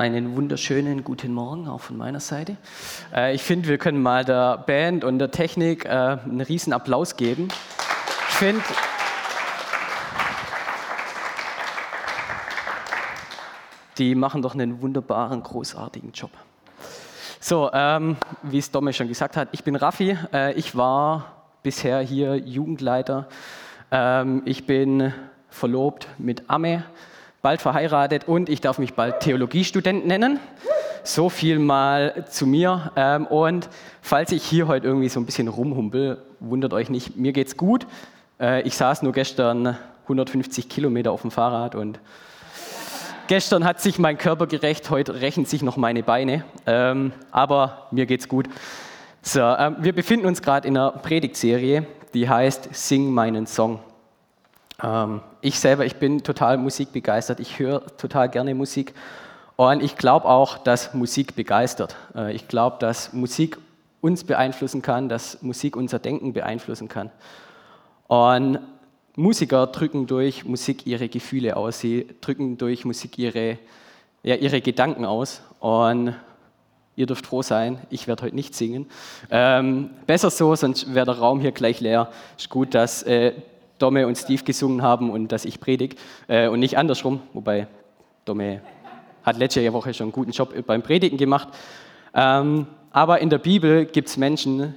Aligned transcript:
Einen 0.00 0.34
wunderschönen 0.34 1.04
guten 1.04 1.34
Morgen 1.34 1.68
auch 1.68 1.82
von 1.82 1.98
meiner 1.98 2.20
Seite. 2.20 2.56
Äh, 3.14 3.34
ich 3.34 3.42
finde, 3.42 3.68
wir 3.68 3.76
können 3.76 4.00
mal 4.00 4.24
der 4.24 4.56
Band 4.56 5.04
und 5.04 5.18
der 5.18 5.30
Technik 5.30 5.84
äh, 5.84 5.88
einen 5.88 6.40
riesen 6.40 6.72
Applaus 6.72 7.16
geben. 7.16 7.48
Ich 8.30 8.34
finde, 8.36 8.62
die 13.98 14.14
machen 14.14 14.40
doch 14.40 14.54
einen 14.54 14.80
wunderbaren, 14.80 15.42
großartigen 15.42 16.12
Job. 16.12 16.30
So, 17.38 17.70
ähm, 17.74 18.16
wie 18.42 18.56
es 18.56 18.70
Domme 18.70 18.94
schon 18.94 19.06
gesagt 19.06 19.36
hat, 19.36 19.50
ich 19.52 19.64
bin 19.64 19.76
Raffi. 19.76 20.16
Äh, 20.32 20.54
ich 20.54 20.74
war 20.74 21.44
bisher 21.62 22.00
hier 22.00 22.36
Jugendleiter. 22.36 23.28
Ähm, 23.90 24.40
ich 24.46 24.64
bin 24.64 25.12
verlobt 25.50 26.08
mit 26.16 26.48
Amme 26.48 26.84
bald 27.42 27.60
verheiratet 27.60 28.28
und 28.28 28.48
ich 28.48 28.60
darf 28.60 28.78
mich 28.78 28.94
bald 28.94 29.20
Theologiestudent 29.20 30.06
nennen. 30.06 30.38
So 31.02 31.30
viel 31.30 31.58
mal 31.58 32.26
zu 32.28 32.46
mir. 32.46 32.92
Ähm, 32.96 33.26
und 33.26 33.68
falls 34.02 34.32
ich 34.32 34.44
hier 34.44 34.68
heute 34.68 34.86
irgendwie 34.86 35.08
so 35.08 35.18
ein 35.18 35.26
bisschen 35.26 35.48
rumhumpel, 35.48 36.22
wundert 36.40 36.74
euch 36.74 36.90
nicht, 36.90 37.16
mir 37.16 37.32
geht's 37.32 37.56
gut. 37.56 37.86
Äh, 38.38 38.62
ich 38.62 38.76
saß 38.76 39.02
nur 39.02 39.12
gestern 39.12 39.78
150 40.04 40.68
Kilometer 40.68 41.12
auf 41.12 41.22
dem 41.22 41.30
Fahrrad 41.30 41.74
und 41.74 42.00
gestern 43.28 43.64
hat 43.64 43.80
sich 43.80 43.98
mein 43.98 44.18
Körper 44.18 44.46
gerecht, 44.46 44.90
heute 44.90 45.20
rächen 45.20 45.46
sich 45.46 45.62
noch 45.62 45.76
meine 45.76 46.02
Beine. 46.02 46.44
Ähm, 46.66 47.12
aber 47.30 47.86
mir 47.90 48.04
geht's 48.04 48.28
gut. 48.28 48.48
So, 49.22 49.40
ähm, 49.40 49.76
wir 49.80 49.94
befinden 49.94 50.26
uns 50.26 50.42
gerade 50.42 50.68
in 50.68 50.76
einer 50.76 50.90
Predigtserie, 50.92 51.86
die 52.12 52.28
heißt 52.28 52.74
Sing 52.74 53.10
meinen 53.10 53.46
Song. 53.46 53.80
Ähm, 54.82 55.20
ich 55.40 55.58
selber, 55.58 55.84
ich 55.84 55.96
bin 55.96 56.22
total 56.22 56.58
musikbegeistert. 56.58 57.40
Ich 57.40 57.58
höre 57.58 57.86
total 57.96 58.28
gerne 58.28 58.54
Musik. 58.54 58.94
Und 59.56 59.82
ich 59.82 59.96
glaube 59.96 60.26
auch, 60.26 60.58
dass 60.58 60.94
Musik 60.94 61.36
begeistert. 61.36 61.96
Äh, 62.14 62.34
ich 62.34 62.48
glaube, 62.48 62.76
dass 62.80 63.12
Musik 63.12 63.58
uns 64.00 64.24
beeinflussen 64.24 64.82
kann, 64.82 65.08
dass 65.08 65.42
Musik 65.42 65.76
unser 65.76 65.98
Denken 65.98 66.32
beeinflussen 66.32 66.88
kann. 66.88 67.10
Und 68.08 68.58
Musiker 69.16 69.66
drücken 69.66 70.06
durch 70.06 70.44
Musik 70.44 70.86
ihre 70.86 71.08
Gefühle 71.08 71.56
aus. 71.56 71.80
Sie 71.80 72.06
drücken 72.20 72.56
durch 72.56 72.84
Musik 72.84 73.18
ihre, 73.18 73.58
ja, 74.22 74.36
ihre 74.36 74.60
Gedanken 74.60 75.04
aus. 75.04 75.42
Und 75.58 76.14
ihr 76.96 77.06
dürft 77.06 77.26
froh 77.26 77.42
sein, 77.42 77.78
ich 77.90 78.06
werde 78.08 78.24
heute 78.24 78.34
nicht 78.34 78.54
singen. 78.54 78.86
Ähm, 79.30 79.90
besser 80.06 80.30
so, 80.30 80.54
sonst 80.54 80.94
wäre 80.94 81.06
der 81.06 81.18
Raum 81.18 81.40
hier 81.40 81.52
gleich 81.52 81.80
leer. 81.80 82.10
Ist 82.38 82.48
gut, 82.48 82.74
dass 82.74 83.02
äh, 83.02 83.32
Domme 83.80 84.06
und 84.06 84.16
Steve 84.16 84.44
gesungen 84.44 84.82
haben 84.82 85.10
und 85.10 85.32
dass 85.32 85.44
ich 85.44 85.58
predige 85.58 85.96
äh, 86.28 86.48
und 86.48 86.60
nicht 86.60 86.78
andersrum, 86.78 87.20
wobei 87.32 87.66
Domme 88.24 88.60
hat 89.24 89.36
letzte 89.38 89.72
Woche 89.72 89.92
schon 89.92 90.06
einen 90.06 90.12
guten 90.12 90.30
Job 90.30 90.54
beim 90.66 90.82
Predigen 90.82 91.18
gemacht. 91.18 91.48
Ähm, 92.14 92.66
aber 92.92 93.20
in 93.20 93.30
der 93.30 93.38
Bibel 93.38 93.86
gibt 93.86 94.08
es 94.08 94.16
Menschen, 94.16 94.74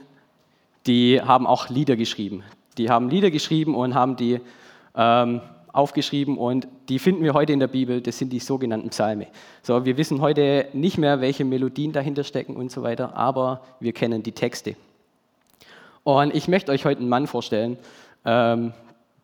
die 0.86 1.22
haben 1.22 1.48
auch 1.48 1.70
Lieder 1.70 1.96
geschrieben. 1.96 2.44
Die 2.78 2.90
haben 2.90 3.10
Lieder 3.10 3.32
geschrieben 3.32 3.76
und 3.76 3.94
haben 3.94 4.16
die 4.16 4.40
ähm, 4.96 5.42
aufgeschrieben 5.72 6.38
und 6.38 6.68
die 6.88 7.00
finden 7.00 7.24
wir 7.24 7.34
heute 7.34 7.52
in 7.52 7.60
der 7.60 7.68
Bibel, 7.68 8.00
das 8.00 8.20
sind 8.20 8.32
die 8.32 8.40
sogenannten 8.40 8.90
Psalme. 8.90 9.28
So, 9.64 9.86
wir 9.86 9.98
wissen 9.98 10.22
heute 10.22 10.68
nicht 10.74 11.00
mehr, 11.00 11.20
welche 11.20 11.46
Melodien 11.46 11.92
dahinter 11.92 12.24
stecken 12.24 12.56
und 12.56 12.72
so 12.72 12.84
weiter, 12.84 13.16
aber 13.16 13.62
wir 13.80 13.92
kennen 13.92 14.22
die 14.22 14.34
Texte. 14.34 14.76
Und 16.04 16.36
ich 16.36 16.48
möchte 16.48 16.72
euch 16.72 16.86
heute 16.86 17.00
einen 17.00 17.10
Mann 17.10 17.26
vorstellen, 17.26 17.78
ähm, 18.24 18.74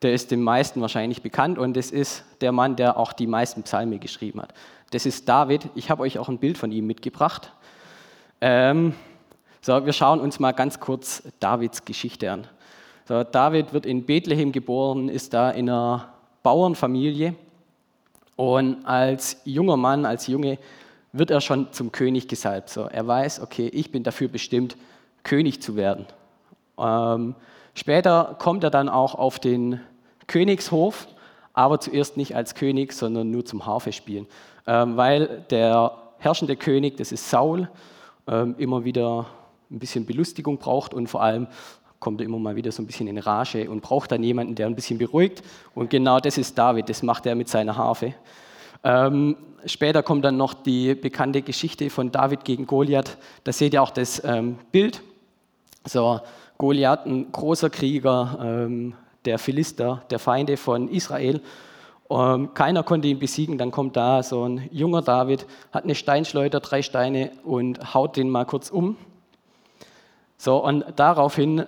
der 0.02 0.14
ist 0.14 0.32
den 0.32 0.42
meisten 0.42 0.82
wahrscheinlich 0.82 1.22
bekannt 1.22 1.58
und 1.58 1.76
das 1.76 1.92
ist 1.92 2.24
der 2.42 2.52
Mann, 2.52 2.76
der 2.76 2.98
auch 2.98 3.14
die 3.14 3.28
meisten 3.28 3.64
Psalme 3.64 4.00
geschrieben 4.00 4.42
hat. 4.42 4.54
Das 4.92 5.06
ist 5.06 5.28
David. 5.28 5.70
Ich 5.76 5.90
habe 5.90 6.04
euch 6.04 6.18
auch 6.18 6.30
ein 6.30 6.40
Bild 6.40 6.58
von 6.58 6.72
ihm 6.72 6.88
mitgebracht. 6.88 7.52
Ähm, 8.42 8.94
so, 9.62 9.86
wir 9.86 9.94
schauen 9.94 10.22
uns 10.22 10.40
mal 10.40 10.54
ganz 10.54 10.80
kurz 10.80 11.24
Davids 11.40 11.84
Geschichte 11.84 12.32
an. 12.32 12.48
So, 13.08 13.24
David 13.24 13.74
wird 13.74 13.86
in 13.86 14.06
Bethlehem 14.06 14.52
geboren, 14.52 15.10
ist 15.10 15.34
da 15.34 15.52
in 15.52 15.70
einer 15.70 16.14
Bauernfamilie 16.44 17.36
und 18.36 18.86
als 18.86 19.42
junger 19.44 19.76
Mann, 19.76 20.06
als 20.06 20.28
Junge, 20.28 20.58
wird 21.12 21.32
er 21.32 21.42
schon 21.42 21.74
zum 21.74 21.92
König 21.92 22.28
gesalbt. 22.28 22.70
So, 22.70 22.84
er 22.84 23.06
weiß, 23.06 23.42
okay, 23.42 23.68
ich 23.68 23.92
bin 23.92 24.04
dafür 24.04 24.30
bestimmt, 24.30 24.78
König 25.24 25.62
zu 25.62 25.76
werden. 25.76 26.06
Ähm, 26.78 27.36
später 27.80 28.36
kommt 28.40 28.64
er 28.64 28.70
dann 28.70 28.90
auch 28.90 29.16
auf 29.16 29.40
den 29.40 29.80
Königshof, 30.28 31.08
aber 31.54 31.80
zuerst 31.80 32.18
nicht 32.18 32.36
als 32.36 32.54
König, 32.54 32.94
sondern 32.94 33.32
nur 33.32 33.46
zum 33.46 33.66
Harfe 33.66 33.92
spielen, 33.92 34.28
ähm, 34.68 34.98
weil 34.98 35.46
der 35.50 35.94
herrschende 36.18 36.56
König, 36.56 36.98
das 36.98 37.12
ist 37.12 37.30
Saul, 37.30 37.70
ähm, 38.28 38.56
immer 38.58 38.84
wieder 38.84 39.26
ein 39.72 39.80
bisschen 39.80 40.06
Belustigung 40.06 40.58
braucht 40.58 40.94
und 40.94 41.08
vor 41.08 41.24
allem 41.24 41.48
kommt 42.00 42.22
er 42.22 42.26
immer 42.26 42.40
mal 42.40 42.56
wieder 42.56 42.72
so 42.72 42.82
ein 42.82 42.86
bisschen 42.86 43.08
in 43.08 43.18
Rage 43.18 43.70
und 43.70 43.82
braucht 43.82 44.12
dann 44.12 44.24
jemanden, 44.24 44.56
der 44.56 44.68
ein 44.68 44.76
bisschen 44.76 44.98
beruhigt. 44.98 45.44
Und 45.76 45.90
genau 45.90 46.20
das 46.20 46.38
ist 46.38 46.58
David, 46.58 46.90
das 46.90 47.04
macht 47.04 47.26
er 47.26 47.36
mit 47.36 47.50
seiner 47.50 47.76
Harfe. 47.76 48.14
Ähm, 48.84 49.36
später 49.66 50.02
kommt 50.02 50.24
dann 50.24 50.38
noch 50.38 50.54
die 50.54 50.96
bekannte 50.96 51.42
Geschichte 51.42 51.90
von 51.90 52.12
David 52.12 52.46
gegen 52.46 52.66
Goliath. 52.66 53.18
Da 53.44 53.52
seht 53.52 53.74
ihr 53.74 53.84
auch 53.84 53.92
das 53.92 54.24
ähm, 54.24 54.58
Bild. 54.72 55.02
So, 55.86 56.22
Goliath, 56.60 57.06
ein 57.06 57.32
großer 57.32 57.70
Krieger, 57.70 58.38
ähm, 58.42 58.94
der 59.24 59.40
Philister, 59.40 60.04
der 60.10 60.20
Feinde 60.20 60.58
von 60.58 60.90
Israel. 60.90 61.42
Ähm, 62.10 62.54
keiner 62.54 62.84
konnte 62.84 63.08
ihn 63.08 63.18
besiegen. 63.18 63.58
Dann 63.58 63.72
kommt 63.72 63.96
da 63.96 64.22
so 64.24 64.44
ein 64.44 64.68
junger 64.70 65.02
David, 65.02 65.48
hat 65.72 65.86
eine 65.86 65.96
Steinschleuder, 65.96 66.60
drei 66.60 66.82
Steine 66.82 67.32
und 67.46 67.94
haut 67.94 68.18
den 68.18 68.30
mal 68.30 68.46
kurz 68.46 68.70
um. 68.70 68.98
So, 70.38 70.62
und 70.62 70.84
daraufhin 70.98 71.66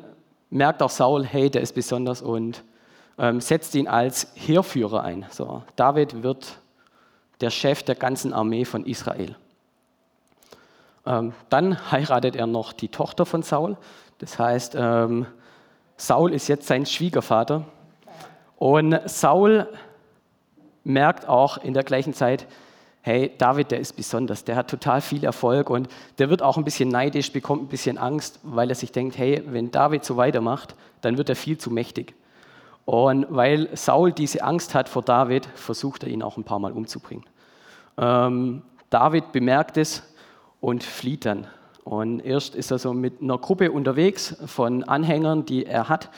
merkt 0.50 0.84
auch 0.84 0.90
Saul, 0.90 1.26
hey, 1.26 1.50
der 1.50 1.62
ist 1.62 1.74
besonders 1.74 2.22
und 2.22 2.62
ähm, 3.18 3.40
setzt 3.40 3.74
ihn 3.76 3.88
als 3.88 4.28
Heerführer 4.36 5.04
ein. 5.04 5.26
So, 5.30 5.64
David 5.78 6.22
wird 6.22 6.60
der 7.40 7.50
Chef 7.50 7.82
der 7.84 7.96
ganzen 7.96 8.34
Armee 8.34 8.66
von 8.66 8.86
Israel. 8.86 9.38
Ähm, 11.06 11.34
dann 11.50 11.92
heiratet 11.92 12.36
er 12.36 12.48
noch 12.48 12.74
die 12.74 12.90
Tochter 12.90 13.26
von 13.26 13.42
Saul. 13.42 13.78
Das 14.22 14.38
heißt, 14.38 14.76
ähm, 14.78 15.26
Saul 15.98 16.34
ist 16.34 16.48
jetzt 16.48 16.68
sein 16.68 16.86
Schwiegervater. 16.86 17.66
Und 18.58 19.00
Saul 19.10 19.68
merkt 20.84 21.28
auch 21.28 21.58
in 21.58 21.74
der 21.74 21.84
gleichen 21.84 22.14
Zeit, 22.14 22.46
hey, 23.02 23.32
David, 23.40 23.72
der 23.72 23.80
ist 23.80 23.94
besonders, 23.94 24.44
der 24.44 24.56
hat 24.56 24.70
total 24.70 25.02
viel 25.02 25.24
Erfolg 25.24 25.72
und 25.72 25.90
der 26.20 26.30
wird 26.30 26.44
auch 26.44 26.58
ein 26.58 26.64
bisschen 26.64 26.90
neidisch, 26.90 27.34
bekommt 27.34 27.64
ein 27.64 27.68
bisschen 27.68 27.98
Angst, 27.98 28.40
weil 28.44 28.70
er 28.70 28.76
sich 28.76 28.92
denkt, 28.92 29.18
hey, 29.18 29.42
wenn 29.48 29.72
David 29.72 30.06
so 30.06 30.18
weitermacht, 30.18 30.76
dann 31.02 31.18
wird 31.18 31.30
er 31.30 31.36
viel 31.36 31.58
zu 31.58 31.72
mächtig. 31.72 32.14
Und 32.86 33.26
weil 33.30 33.76
Saul 33.76 34.12
diese 34.12 34.44
Angst 34.44 34.76
hat 34.76 34.88
vor 34.88 35.02
David, 35.02 35.48
versucht 35.56 36.04
er 36.04 36.10
ihn 36.10 36.22
auch 36.22 36.38
ein 36.38 36.44
paar 36.44 36.60
Mal 36.60 36.74
umzubringen. 36.74 37.26
Ähm, 37.98 38.62
David 38.92 39.32
bemerkt 39.32 39.78
es 39.78 40.04
und 40.60 40.84
flieht 40.84 41.26
dann 41.26 41.48
und 41.92 42.22
erst 42.22 42.56
ist 42.56 42.72
er 42.72 42.80
so 42.80 42.94
mit 42.94 43.22
einer 43.22 43.38
Gruppe 43.38 43.70
unterwegs 43.70 44.38
von 44.46 44.86
Anhängern, 44.86 45.46
die 45.46 45.66
er 45.66 45.90
hat. 45.90 46.10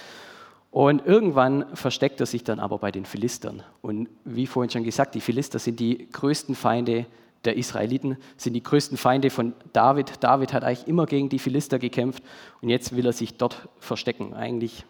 Und 0.69 1.03
irgendwann 1.03 1.65
versteckt 1.75 2.19
er 2.19 2.27
sich 2.27 2.43
dann 2.43 2.59
aber 2.59 2.77
bei 2.77 2.91
den 2.91 3.05
Philistern. 3.05 3.63
Und 3.81 4.07
wie 4.23 4.45
vorhin 4.45 4.69
schon 4.69 4.83
gesagt, 4.83 5.15
die 5.15 5.19
Philister 5.19 5.57
sind 5.57 5.79
die 5.79 6.09
größten 6.11 6.53
Feinde 6.53 7.07
der 7.43 7.57
Israeliten, 7.57 8.17
sind 8.37 8.53
die 8.53 8.61
größten 8.61 8.99
Feinde 8.99 9.31
von 9.31 9.53
David. 9.73 10.23
David 10.23 10.53
hat 10.53 10.63
eigentlich 10.63 10.87
immer 10.87 11.07
gegen 11.07 11.29
die 11.29 11.39
Philister 11.39 11.79
gekämpft 11.79 12.21
und 12.61 12.69
jetzt 12.69 12.95
will 12.95 13.07
er 13.07 13.13
sich 13.13 13.37
dort 13.37 13.67
verstecken. 13.79 14.35
Eigentlich 14.35 14.85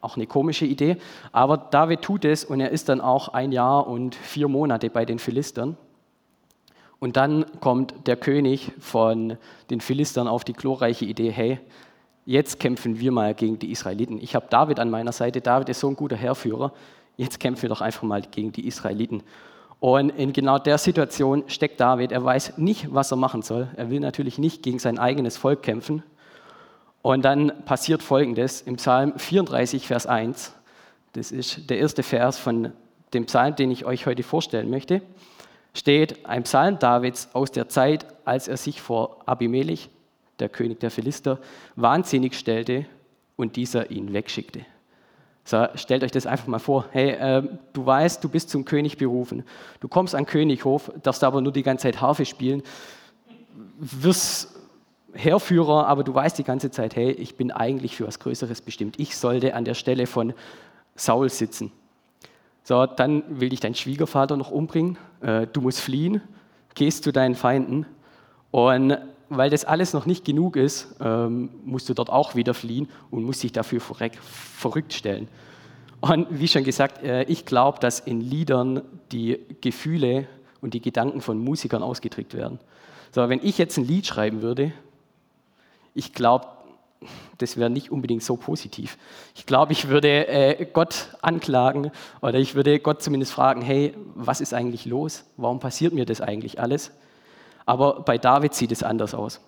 auch 0.00 0.14
eine 0.14 0.28
komische 0.28 0.66
Idee. 0.66 0.98
Aber 1.32 1.56
David 1.56 2.02
tut 2.02 2.24
es 2.24 2.44
und 2.44 2.60
er 2.60 2.70
ist 2.70 2.88
dann 2.88 3.00
auch 3.00 3.30
ein 3.30 3.50
Jahr 3.50 3.88
und 3.88 4.14
vier 4.14 4.46
Monate 4.46 4.88
bei 4.88 5.04
den 5.04 5.18
Philistern. 5.18 5.76
Und 7.00 7.16
dann 7.16 7.46
kommt 7.60 8.06
der 8.06 8.16
König 8.16 8.72
von 8.80 9.36
den 9.70 9.80
Philistern 9.80 10.26
auf 10.26 10.44
die 10.44 10.52
glorreiche 10.52 11.04
Idee, 11.04 11.30
hey, 11.30 11.60
jetzt 12.26 12.58
kämpfen 12.58 12.98
wir 12.98 13.12
mal 13.12 13.34
gegen 13.34 13.58
die 13.58 13.70
Israeliten. 13.70 14.18
Ich 14.20 14.34
habe 14.34 14.46
David 14.50 14.80
an 14.80 14.90
meiner 14.90 15.12
Seite, 15.12 15.40
David 15.40 15.68
ist 15.68 15.80
so 15.80 15.88
ein 15.88 15.96
guter 15.96 16.16
Herrführer, 16.16 16.72
jetzt 17.16 17.38
kämpfen 17.38 17.62
wir 17.62 17.68
doch 17.68 17.80
einfach 17.80 18.02
mal 18.02 18.22
gegen 18.22 18.52
die 18.52 18.66
Israeliten. 18.66 19.22
Und 19.80 20.10
in 20.10 20.32
genau 20.32 20.58
der 20.58 20.76
Situation 20.76 21.44
steckt 21.46 21.80
David, 21.80 22.10
er 22.10 22.24
weiß 22.24 22.58
nicht, 22.58 22.92
was 22.92 23.12
er 23.12 23.16
machen 23.16 23.42
soll. 23.42 23.68
Er 23.76 23.90
will 23.90 24.00
natürlich 24.00 24.38
nicht 24.38 24.64
gegen 24.64 24.80
sein 24.80 24.98
eigenes 24.98 25.36
Volk 25.36 25.62
kämpfen. 25.62 26.02
Und 27.00 27.24
dann 27.24 27.52
passiert 27.64 28.02
Folgendes 28.02 28.60
im 28.60 28.74
Psalm 28.74 29.12
34, 29.16 29.86
Vers 29.86 30.06
1. 30.06 30.52
Das 31.12 31.30
ist 31.30 31.70
der 31.70 31.78
erste 31.78 32.02
Vers 32.02 32.38
von 32.38 32.72
dem 33.14 33.26
Psalm, 33.26 33.54
den 33.54 33.70
ich 33.70 33.84
euch 33.84 34.04
heute 34.06 34.24
vorstellen 34.24 34.68
möchte 34.68 35.00
steht 35.74 36.26
ein 36.26 36.42
Psalm 36.42 36.78
Davids 36.78 37.28
aus 37.32 37.50
der 37.50 37.68
Zeit, 37.68 38.06
als 38.24 38.48
er 38.48 38.56
sich 38.56 38.80
vor 38.80 39.18
Abimelech, 39.26 39.90
der 40.38 40.48
König 40.48 40.80
der 40.80 40.90
Philister, 40.90 41.38
wahnsinnig 41.76 42.34
stellte 42.34 42.86
und 43.36 43.56
dieser 43.56 43.90
ihn 43.90 44.12
wegschickte. 44.12 44.64
So, 45.44 45.66
stellt 45.76 46.04
euch 46.04 46.10
das 46.10 46.26
einfach 46.26 46.46
mal 46.46 46.58
vor. 46.58 46.84
Hey, 46.90 47.12
äh, 47.12 47.42
du 47.72 47.86
weißt, 47.86 48.22
du 48.22 48.28
bist 48.28 48.50
zum 48.50 48.66
König 48.66 48.98
berufen. 48.98 49.44
Du 49.80 49.88
kommst 49.88 50.14
an 50.14 50.26
Könighof, 50.26 50.92
darfst 51.02 51.24
aber 51.24 51.40
nur 51.40 51.52
die 51.52 51.62
ganze 51.62 51.84
Zeit 51.84 52.02
Harfe 52.02 52.26
spielen, 52.26 52.62
wirst 53.78 54.54
Heerführer, 55.14 55.86
aber 55.86 56.04
du 56.04 56.12
weißt 56.12 56.38
die 56.38 56.44
ganze 56.44 56.70
Zeit, 56.70 56.96
hey, 56.96 57.12
ich 57.12 57.36
bin 57.36 57.50
eigentlich 57.50 57.96
für 57.96 58.06
was 58.06 58.18
Größeres 58.18 58.60
bestimmt. 58.60 59.00
Ich 59.00 59.16
sollte 59.16 59.54
an 59.54 59.64
der 59.64 59.72
Stelle 59.74 60.06
von 60.06 60.34
Saul 60.96 61.30
sitzen. 61.30 61.72
So, 62.68 62.84
dann 62.84 63.22
will 63.40 63.48
dich 63.48 63.60
dein 63.60 63.74
Schwiegervater 63.74 64.36
noch 64.36 64.50
umbringen. 64.50 64.98
Äh, 65.22 65.46
du 65.50 65.62
musst 65.62 65.80
fliehen, 65.80 66.20
gehst 66.74 67.02
zu 67.02 67.14
deinen 67.14 67.34
Feinden. 67.34 67.86
Und 68.50 68.98
weil 69.30 69.48
das 69.48 69.64
alles 69.64 69.94
noch 69.94 70.04
nicht 70.04 70.26
genug 70.26 70.54
ist, 70.56 70.94
ähm, 71.00 71.48
musst 71.64 71.88
du 71.88 71.94
dort 71.94 72.10
auch 72.10 72.34
wieder 72.34 72.52
fliehen 72.52 72.90
und 73.10 73.24
musst 73.24 73.42
dich 73.42 73.52
dafür 73.52 73.80
verrückt 73.80 74.92
stellen. 74.92 75.28
Und 76.02 76.26
wie 76.28 76.46
schon 76.46 76.62
gesagt, 76.62 77.02
äh, 77.02 77.22
ich 77.22 77.46
glaube, 77.46 77.78
dass 77.78 78.00
in 78.00 78.20
Liedern 78.20 78.82
die 79.12 79.38
Gefühle 79.62 80.26
und 80.60 80.74
die 80.74 80.82
Gedanken 80.82 81.22
von 81.22 81.38
Musikern 81.38 81.82
ausgedrückt 81.82 82.34
werden. 82.34 82.58
So, 83.12 83.26
wenn 83.30 83.40
ich 83.42 83.56
jetzt 83.56 83.78
ein 83.78 83.86
Lied 83.86 84.06
schreiben 84.06 84.42
würde, 84.42 84.72
ich 85.94 86.12
glaube, 86.12 86.48
das 87.38 87.56
wäre 87.56 87.70
nicht 87.70 87.92
unbedingt 87.92 88.22
so 88.22 88.36
positiv. 88.36 88.98
Ich 89.34 89.46
glaube, 89.46 89.72
ich 89.72 89.88
würde 89.88 90.26
äh, 90.28 90.66
Gott 90.72 91.16
anklagen 91.22 91.92
oder 92.20 92.38
ich 92.38 92.54
würde 92.54 92.78
Gott 92.80 93.02
zumindest 93.02 93.32
fragen, 93.32 93.62
hey, 93.62 93.94
was 94.14 94.40
ist 94.40 94.52
eigentlich 94.52 94.84
los? 94.84 95.24
Warum 95.36 95.60
passiert 95.60 95.92
mir 95.92 96.04
das 96.04 96.20
eigentlich 96.20 96.60
alles? 96.60 96.90
Aber 97.66 98.00
bei 98.00 98.18
David 98.18 98.54
sieht 98.54 98.72
es 98.72 98.82
anders 98.82 99.14
aus. 99.14 99.40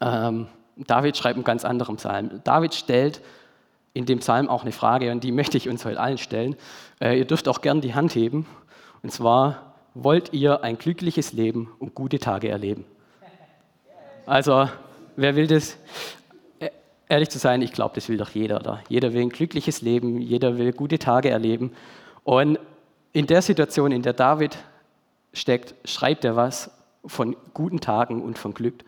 Ähm, 0.00 0.46
David 0.76 1.16
schreibt 1.16 1.36
einen 1.36 1.44
ganz 1.44 1.64
anderen 1.64 1.96
Psalm. 1.96 2.40
David 2.44 2.74
stellt 2.74 3.20
in 3.94 4.06
dem 4.06 4.20
Psalm 4.20 4.48
auch 4.48 4.62
eine 4.62 4.72
Frage 4.72 5.12
und 5.12 5.22
die 5.22 5.32
möchte 5.32 5.58
ich 5.58 5.68
uns 5.68 5.84
heute 5.84 6.00
allen 6.00 6.18
stellen. 6.18 6.56
Äh, 7.00 7.18
ihr 7.18 7.24
dürft 7.26 7.48
auch 7.48 7.60
gern 7.60 7.80
die 7.80 7.94
Hand 7.94 8.14
heben. 8.14 8.46
Und 9.02 9.12
zwar, 9.12 9.74
wollt 9.94 10.32
ihr 10.32 10.64
ein 10.64 10.78
glückliches 10.78 11.32
Leben 11.32 11.70
und 11.78 11.94
gute 11.94 12.18
Tage 12.18 12.48
erleben? 12.48 12.84
Also, 14.24 14.68
wer 15.16 15.36
will 15.36 15.46
das? 15.46 15.76
Ehrlich 17.12 17.28
zu 17.28 17.38
sein, 17.38 17.60
ich 17.60 17.72
glaube, 17.72 17.94
das 17.94 18.08
will 18.08 18.16
doch 18.16 18.30
jeder. 18.30 18.58
Oder? 18.60 18.82
Jeder 18.88 19.12
will 19.12 19.20
ein 19.20 19.28
glückliches 19.28 19.82
Leben, 19.82 20.18
jeder 20.18 20.56
will 20.56 20.72
gute 20.72 20.98
Tage 20.98 21.28
erleben. 21.28 21.72
Und 22.24 22.58
in 23.12 23.26
der 23.26 23.42
Situation, 23.42 23.92
in 23.92 24.00
der 24.00 24.14
David 24.14 24.56
steckt, 25.34 25.74
schreibt 25.86 26.24
er 26.24 26.36
was 26.36 26.70
von 27.04 27.36
guten 27.52 27.80
Tagen 27.80 28.22
und 28.22 28.38
von 28.38 28.54
Glück. 28.54 28.82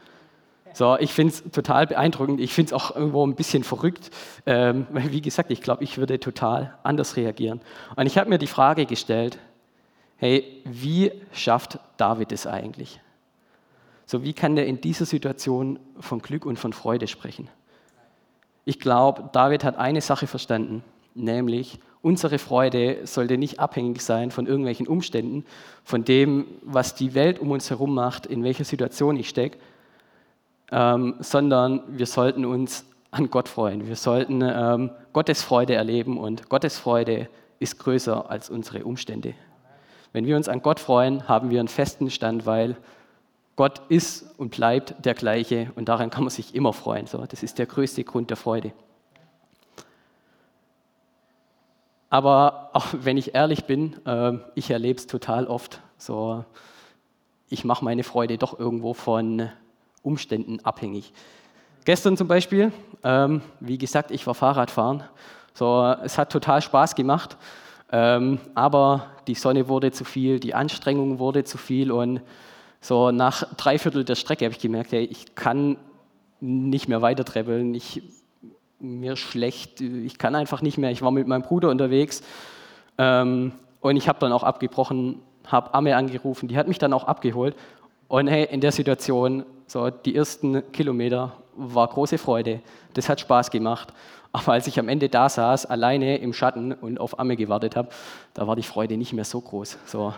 So, 0.72 0.96
ich 0.98 1.12
finde 1.12 1.34
es 1.34 1.42
total 1.52 1.86
beeindruckend. 1.86 2.40
Ich 2.40 2.54
finde 2.54 2.68
es 2.68 2.72
auch 2.72 2.96
irgendwo 2.96 3.26
ein 3.26 3.34
bisschen 3.34 3.62
verrückt. 3.62 4.10
Ähm, 4.46 4.86
wie 4.90 5.20
gesagt, 5.20 5.50
ich 5.50 5.60
glaube, 5.60 5.84
ich 5.84 5.98
würde 5.98 6.18
total 6.18 6.78
anders 6.82 7.16
reagieren. 7.16 7.60
Und 7.94 8.06
ich 8.06 8.16
habe 8.16 8.30
mir 8.30 8.38
die 8.38 8.46
Frage 8.46 8.86
gestellt: 8.86 9.36
Hey, 10.16 10.62
wie 10.64 11.12
schafft 11.34 11.78
David 11.98 12.32
es 12.32 12.46
eigentlich? 12.46 13.00
So, 14.06 14.22
wie 14.22 14.32
kann 14.32 14.56
der 14.56 14.66
in 14.66 14.80
dieser 14.80 15.04
Situation 15.04 15.78
von 16.00 16.22
Glück 16.22 16.46
und 16.46 16.58
von 16.58 16.72
Freude 16.72 17.06
sprechen? 17.06 17.50
Ich 18.64 18.80
glaube, 18.80 19.28
David 19.32 19.64
hat 19.64 19.76
eine 19.76 20.00
Sache 20.00 20.26
verstanden, 20.26 20.82
nämlich 21.14 21.78
unsere 22.02 22.38
Freude 22.38 23.06
sollte 23.06 23.38
nicht 23.38 23.60
abhängig 23.60 24.02
sein 24.02 24.30
von 24.30 24.46
irgendwelchen 24.46 24.86
Umständen, 24.86 25.44
von 25.84 26.04
dem, 26.04 26.46
was 26.62 26.94
die 26.94 27.14
Welt 27.14 27.38
um 27.38 27.50
uns 27.50 27.70
herum 27.70 27.94
macht, 27.94 28.26
in 28.26 28.44
welcher 28.44 28.64
Situation 28.64 29.16
ich 29.16 29.28
stecke, 29.28 29.58
ähm, 30.70 31.14
sondern 31.20 31.82
wir 31.88 32.06
sollten 32.06 32.44
uns 32.44 32.84
an 33.10 33.30
Gott 33.30 33.48
freuen. 33.48 33.86
Wir 33.86 33.96
sollten 33.96 34.42
ähm, 34.42 34.90
Gottes 35.12 35.42
Freude 35.42 35.74
erleben 35.74 36.18
und 36.18 36.48
Gottes 36.48 36.78
Freude 36.78 37.28
ist 37.58 37.78
größer 37.78 38.28
als 38.30 38.50
unsere 38.50 38.84
Umstände. 38.84 39.34
Wenn 40.12 40.26
wir 40.26 40.36
uns 40.36 40.48
an 40.48 40.62
Gott 40.62 40.80
freuen, 40.80 41.28
haben 41.28 41.50
wir 41.50 41.60
einen 41.60 41.68
festen 41.68 42.10
Stand, 42.10 42.44
weil 42.44 42.76
Gott 43.56 43.82
ist 43.88 44.26
und 44.36 44.50
bleibt 44.50 45.04
der 45.04 45.14
gleiche 45.14 45.70
und 45.76 45.88
daran 45.88 46.10
kann 46.10 46.24
man 46.24 46.30
sich 46.30 46.54
immer 46.54 46.72
freuen. 46.72 47.06
So, 47.06 47.24
das 47.24 47.42
ist 47.42 47.58
der 47.58 47.66
größte 47.66 48.02
Grund 48.02 48.30
der 48.30 48.36
Freude. 48.36 48.72
Aber 52.10 52.70
auch 52.72 52.86
wenn 52.92 53.16
ich 53.16 53.34
ehrlich 53.34 53.64
bin, 53.64 53.94
äh, 54.06 54.38
ich 54.54 54.70
erlebe 54.70 54.98
es 54.98 55.06
total 55.06 55.46
oft. 55.46 55.80
So, 55.98 56.44
ich 57.48 57.64
mache 57.64 57.84
meine 57.84 58.04
Freude 58.04 58.38
doch 58.38 58.58
irgendwo 58.58 58.94
von 58.94 59.50
Umständen 60.02 60.60
abhängig. 60.64 61.12
Gestern 61.84 62.16
zum 62.16 62.28
Beispiel, 62.28 62.72
ähm, 63.02 63.42
wie 63.60 63.78
gesagt, 63.78 64.10
ich 64.10 64.26
war 64.26 64.34
Fahrradfahren. 64.34 65.04
So, 65.54 65.94
es 66.02 66.18
hat 66.18 66.32
total 66.32 66.62
Spaß 66.62 66.94
gemacht, 66.94 67.36
ähm, 67.92 68.40
aber 68.54 69.06
die 69.26 69.34
Sonne 69.34 69.68
wurde 69.68 69.92
zu 69.92 70.04
viel, 70.04 70.40
die 70.40 70.54
Anstrengung 70.54 71.18
wurde 71.18 71.44
zu 71.44 71.58
viel 71.58 71.92
und 71.92 72.20
so 72.84 73.10
nach 73.10 73.54
drei 73.56 73.78
Viertel 73.78 74.04
der 74.04 74.14
Strecke 74.14 74.44
habe 74.44 74.54
ich 74.54 74.60
gemerkt, 74.60 74.92
hey, 74.92 75.04
ich 75.04 75.34
kann 75.34 75.78
nicht 76.40 76.86
mehr 76.86 77.00
weiter 77.00 77.24
traveln. 77.24 77.74
Ich 77.74 78.02
mir 78.78 79.16
schlecht, 79.16 79.80
ich 79.80 80.18
kann 80.18 80.34
einfach 80.34 80.60
nicht 80.60 80.76
mehr. 80.76 80.90
Ich 80.90 81.00
war 81.00 81.10
mit 81.10 81.26
meinem 81.26 81.40
Bruder 81.40 81.70
unterwegs 81.70 82.22
ähm, 82.98 83.52
und 83.80 83.96
ich 83.96 84.06
habe 84.06 84.18
dann 84.18 84.32
auch 84.32 84.42
abgebrochen, 84.42 85.22
habe 85.46 85.72
Amme 85.72 85.96
angerufen, 85.96 86.46
die 86.46 86.58
hat 86.58 86.68
mich 86.68 86.76
dann 86.76 86.92
auch 86.92 87.04
abgeholt. 87.04 87.56
Und 88.08 88.26
hey, 88.26 88.46
in 88.50 88.60
der 88.60 88.70
Situation, 88.70 89.46
so 89.66 89.88
die 89.88 90.14
ersten 90.14 90.70
Kilometer, 90.72 91.32
war 91.56 91.88
große 91.88 92.18
Freude. 92.18 92.60
Das 92.92 93.08
hat 93.08 93.18
Spaß 93.18 93.50
gemacht. 93.50 93.94
Aber 94.30 94.52
als 94.52 94.66
ich 94.66 94.78
am 94.78 94.90
Ende 94.90 95.08
da 95.08 95.30
saß, 95.30 95.64
alleine 95.64 96.18
im 96.18 96.34
Schatten 96.34 96.72
und 96.72 97.00
auf 97.00 97.18
Amme 97.18 97.36
gewartet 97.36 97.76
habe, 97.76 97.88
da 98.34 98.46
war 98.46 98.56
die 98.56 98.62
Freude 98.62 98.98
nicht 98.98 99.14
mehr 99.14 99.24
so 99.24 99.40
groß. 99.40 99.78
So, 99.86 100.12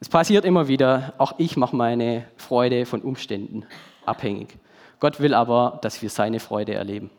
es 0.00 0.08
passiert 0.08 0.44
immer 0.44 0.68
wieder, 0.68 1.14
auch 1.18 1.34
ich 1.38 1.56
mache 1.56 1.74
meine 1.74 2.24
Freude 2.36 2.86
von 2.86 3.02
Umständen 3.02 3.64
abhängig. 4.06 4.56
Gott 5.00 5.20
will 5.20 5.34
aber, 5.34 5.78
dass 5.82 6.02
wir 6.02 6.10
seine 6.10 6.40
Freude 6.40 6.74
erleben. 6.74 7.10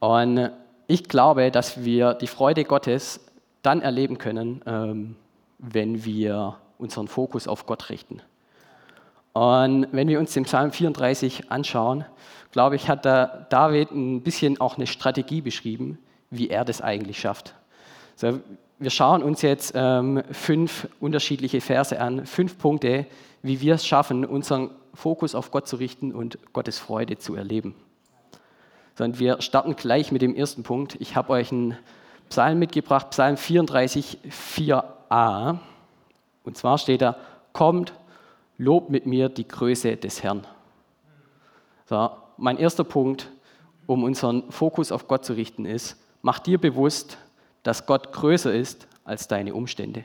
Und 0.00 0.50
ich 0.86 1.08
glaube, 1.08 1.50
dass 1.50 1.84
wir 1.84 2.14
die 2.14 2.26
Freude 2.26 2.64
Gottes 2.64 3.20
dann 3.62 3.80
erleben 3.80 4.18
können, 4.18 4.60
ähm, 4.66 5.16
wenn 5.58 6.04
wir 6.04 6.56
unseren 6.78 7.08
Fokus 7.08 7.48
auf 7.48 7.66
Gott 7.66 7.88
richten. 7.88 8.20
Und 9.32 9.88
wenn 9.92 10.08
wir 10.08 10.20
uns 10.20 10.32
den 10.32 10.44
Psalm 10.44 10.70
34 10.70 11.50
anschauen, 11.50 12.04
glaube 12.52 12.76
ich, 12.76 12.88
hat 12.88 13.04
da 13.04 13.46
David 13.50 13.90
ein 13.90 14.22
bisschen 14.22 14.60
auch 14.60 14.76
eine 14.76 14.86
Strategie 14.86 15.40
beschrieben, 15.40 15.98
wie 16.30 16.50
er 16.50 16.64
das 16.64 16.80
eigentlich 16.80 17.18
schafft. 17.18 17.54
So, 18.14 18.40
wir 18.84 18.90
schauen 18.90 19.22
uns 19.22 19.42
jetzt 19.42 19.72
ähm, 19.74 20.22
fünf 20.30 20.88
unterschiedliche 21.00 21.60
Verse 21.60 22.00
an, 22.00 22.26
fünf 22.26 22.58
Punkte, 22.58 23.06
wie 23.42 23.60
wir 23.60 23.74
es 23.74 23.86
schaffen, 23.86 24.24
unseren 24.24 24.70
Fokus 24.94 25.34
auf 25.34 25.50
Gott 25.50 25.66
zu 25.66 25.76
richten 25.76 26.12
und 26.12 26.38
Gottes 26.52 26.78
Freude 26.78 27.18
zu 27.18 27.34
erleben 27.34 27.74
sondern 28.96 29.18
wir 29.18 29.42
starten 29.42 29.76
gleich 29.76 30.12
mit 30.12 30.22
dem 30.22 30.34
ersten 30.34 30.62
Punkt. 30.62 30.96
Ich 31.00 31.16
habe 31.16 31.30
euch 31.30 31.52
einen 31.52 31.76
Psalm 32.28 32.58
mitgebracht, 32.58 33.10
Psalm 33.10 33.36
34, 33.36 34.18
4a. 34.28 35.58
Und 36.44 36.56
zwar 36.56 36.78
steht 36.78 37.02
da, 37.02 37.16
kommt, 37.52 37.92
lobt 38.56 38.90
mit 38.90 39.06
mir 39.06 39.28
die 39.28 39.48
Größe 39.48 39.96
des 39.96 40.22
Herrn. 40.22 40.46
So, 41.86 42.10
mein 42.36 42.56
erster 42.56 42.84
Punkt, 42.84 43.30
um 43.86 44.04
unseren 44.04 44.50
Fokus 44.50 44.92
auf 44.92 45.08
Gott 45.08 45.24
zu 45.24 45.34
richten, 45.34 45.66
ist, 45.66 46.00
mach 46.22 46.38
dir 46.38 46.58
bewusst, 46.58 47.18
dass 47.64 47.86
Gott 47.86 48.12
größer 48.12 48.54
ist 48.54 48.86
als 49.04 49.26
deine 49.26 49.54
Umstände. 49.54 50.04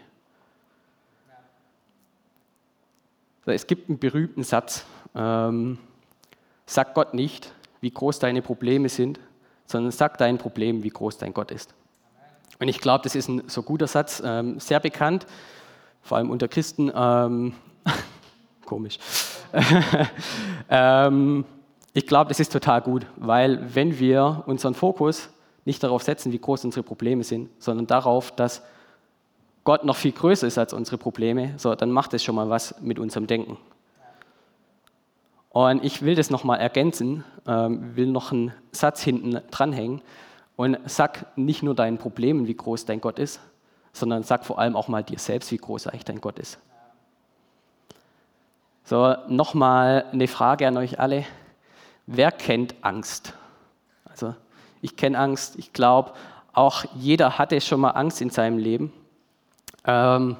Es 3.45 3.67
gibt 3.67 3.89
einen 3.89 3.99
berühmten 3.99 4.43
Satz, 4.43 4.85
ähm, 5.15 5.77
sag 6.65 6.93
Gott 6.93 7.13
nicht, 7.13 7.51
wie 7.81 7.91
groß 7.91 8.19
deine 8.19 8.41
Probleme 8.41 8.89
sind, 8.89 9.19
sondern 9.65 9.91
sag 9.91 10.17
dein 10.17 10.37
Problem, 10.37 10.83
wie 10.83 10.89
groß 10.89 11.17
dein 11.17 11.33
Gott 11.33 11.51
ist. 11.51 11.73
Und 12.59 12.67
ich 12.67 12.79
glaube, 12.79 13.03
das 13.03 13.15
ist 13.15 13.27
ein 13.27 13.47
so 13.47 13.63
guter 13.63 13.87
Satz, 13.87 14.21
ähm, 14.23 14.59
sehr 14.59 14.79
bekannt, 14.79 15.25
vor 16.01 16.17
allem 16.17 16.29
unter 16.29 16.47
Christen. 16.47 16.91
Ähm, 16.93 17.53
komisch. 18.65 18.99
ähm, 20.69 21.45
ich 21.93 22.05
glaube, 22.05 22.29
das 22.29 22.39
ist 22.39 22.51
total 22.51 22.81
gut, 22.81 23.05
weil 23.15 23.73
wenn 23.73 23.97
wir 23.97 24.43
unseren 24.45 24.75
Fokus 24.75 25.29
nicht 25.65 25.83
darauf 25.83 26.03
setzen, 26.03 26.31
wie 26.31 26.39
groß 26.39 26.65
unsere 26.65 26.83
Probleme 26.83 27.23
sind, 27.23 27.49
sondern 27.59 27.87
darauf, 27.87 28.31
dass 28.31 28.63
Gott 29.63 29.83
noch 29.83 29.95
viel 29.95 30.11
größer 30.11 30.47
ist 30.47 30.57
als 30.57 30.73
unsere 30.73 30.97
Probleme, 30.97 31.53
so, 31.57 31.75
dann 31.75 31.91
macht 31.91 32.13
es 32.13 32.23
schon 32.23 32.35
mal 32.35 32.49
was 32.49 32.79
mit 32.81 32.97
unserem 32.97 33.27
Denken. 33.27 33.57
Und 35.49 35.83
ich 35.83 36.01
will 36.01 36.15
das 36.15 36.29
nochmal 36.29 36.59
ergänzen, 36.59 37.23
ähm, 37.47 37.95
will 37.95 38.07
noch 38.07 38.31
einen 38.31 38.53
Satz 38.71 39.01
hinten 39.01 39.41
dranhängen 39.51 40.01
und 40.55 40.77
sag 40.85 41.37
nicht 41.37 41.63
nur 41.63 41.75
deinen 41.75 41.97
Problemen, 41.97 42.47
wie 42.47 42.55
groß 42.55 42.85
dein 42.85 43.01
Gott 43.01 43.19
ist, 43.19 43.39
sondern 43.93 44.23
sag 44.23 44.45
vor 44.45 44.59
allem 44.59 44.75
auch 44.75 44.87
mal 44.87 45.03
dir 45.03 45.19
selbst, 45.19 45.51
wie 45.51 45.57
groß 45.57 45.87
eigentlich 45.87 46.05
dein 46.05 46.21
Gott 46.21 46.39
ist. 46.39 46.59
So, 48.83 49.15
nochmal 49.27 50.05
eine 50.11 50.27
Frage 50.27 50.67
an 50.67 50.77
euch 50.77 50.99
alle. 50.99 51.25
Wer 52.07 52.31
kennt 52.31 52.75
Angst? 52.81 53.33
Also, 54.05 54.33
Ich 54.81 54.95
kenne 54.95 55.17
Angst. 55.17 55.57
Ich 55.57 55.73
glaube, 55.73 56.13
auch 56.53 56.85
jeder 56.95 57.37
hatte 57.37 57.59
schon 57.61 57.81
mal 57.81 57.91
Angst 57.91 58.21
in 58.21 58.29
seinem 58.29 58.57
Leben. 58.57 58.91
Ähm, 59.85 60.35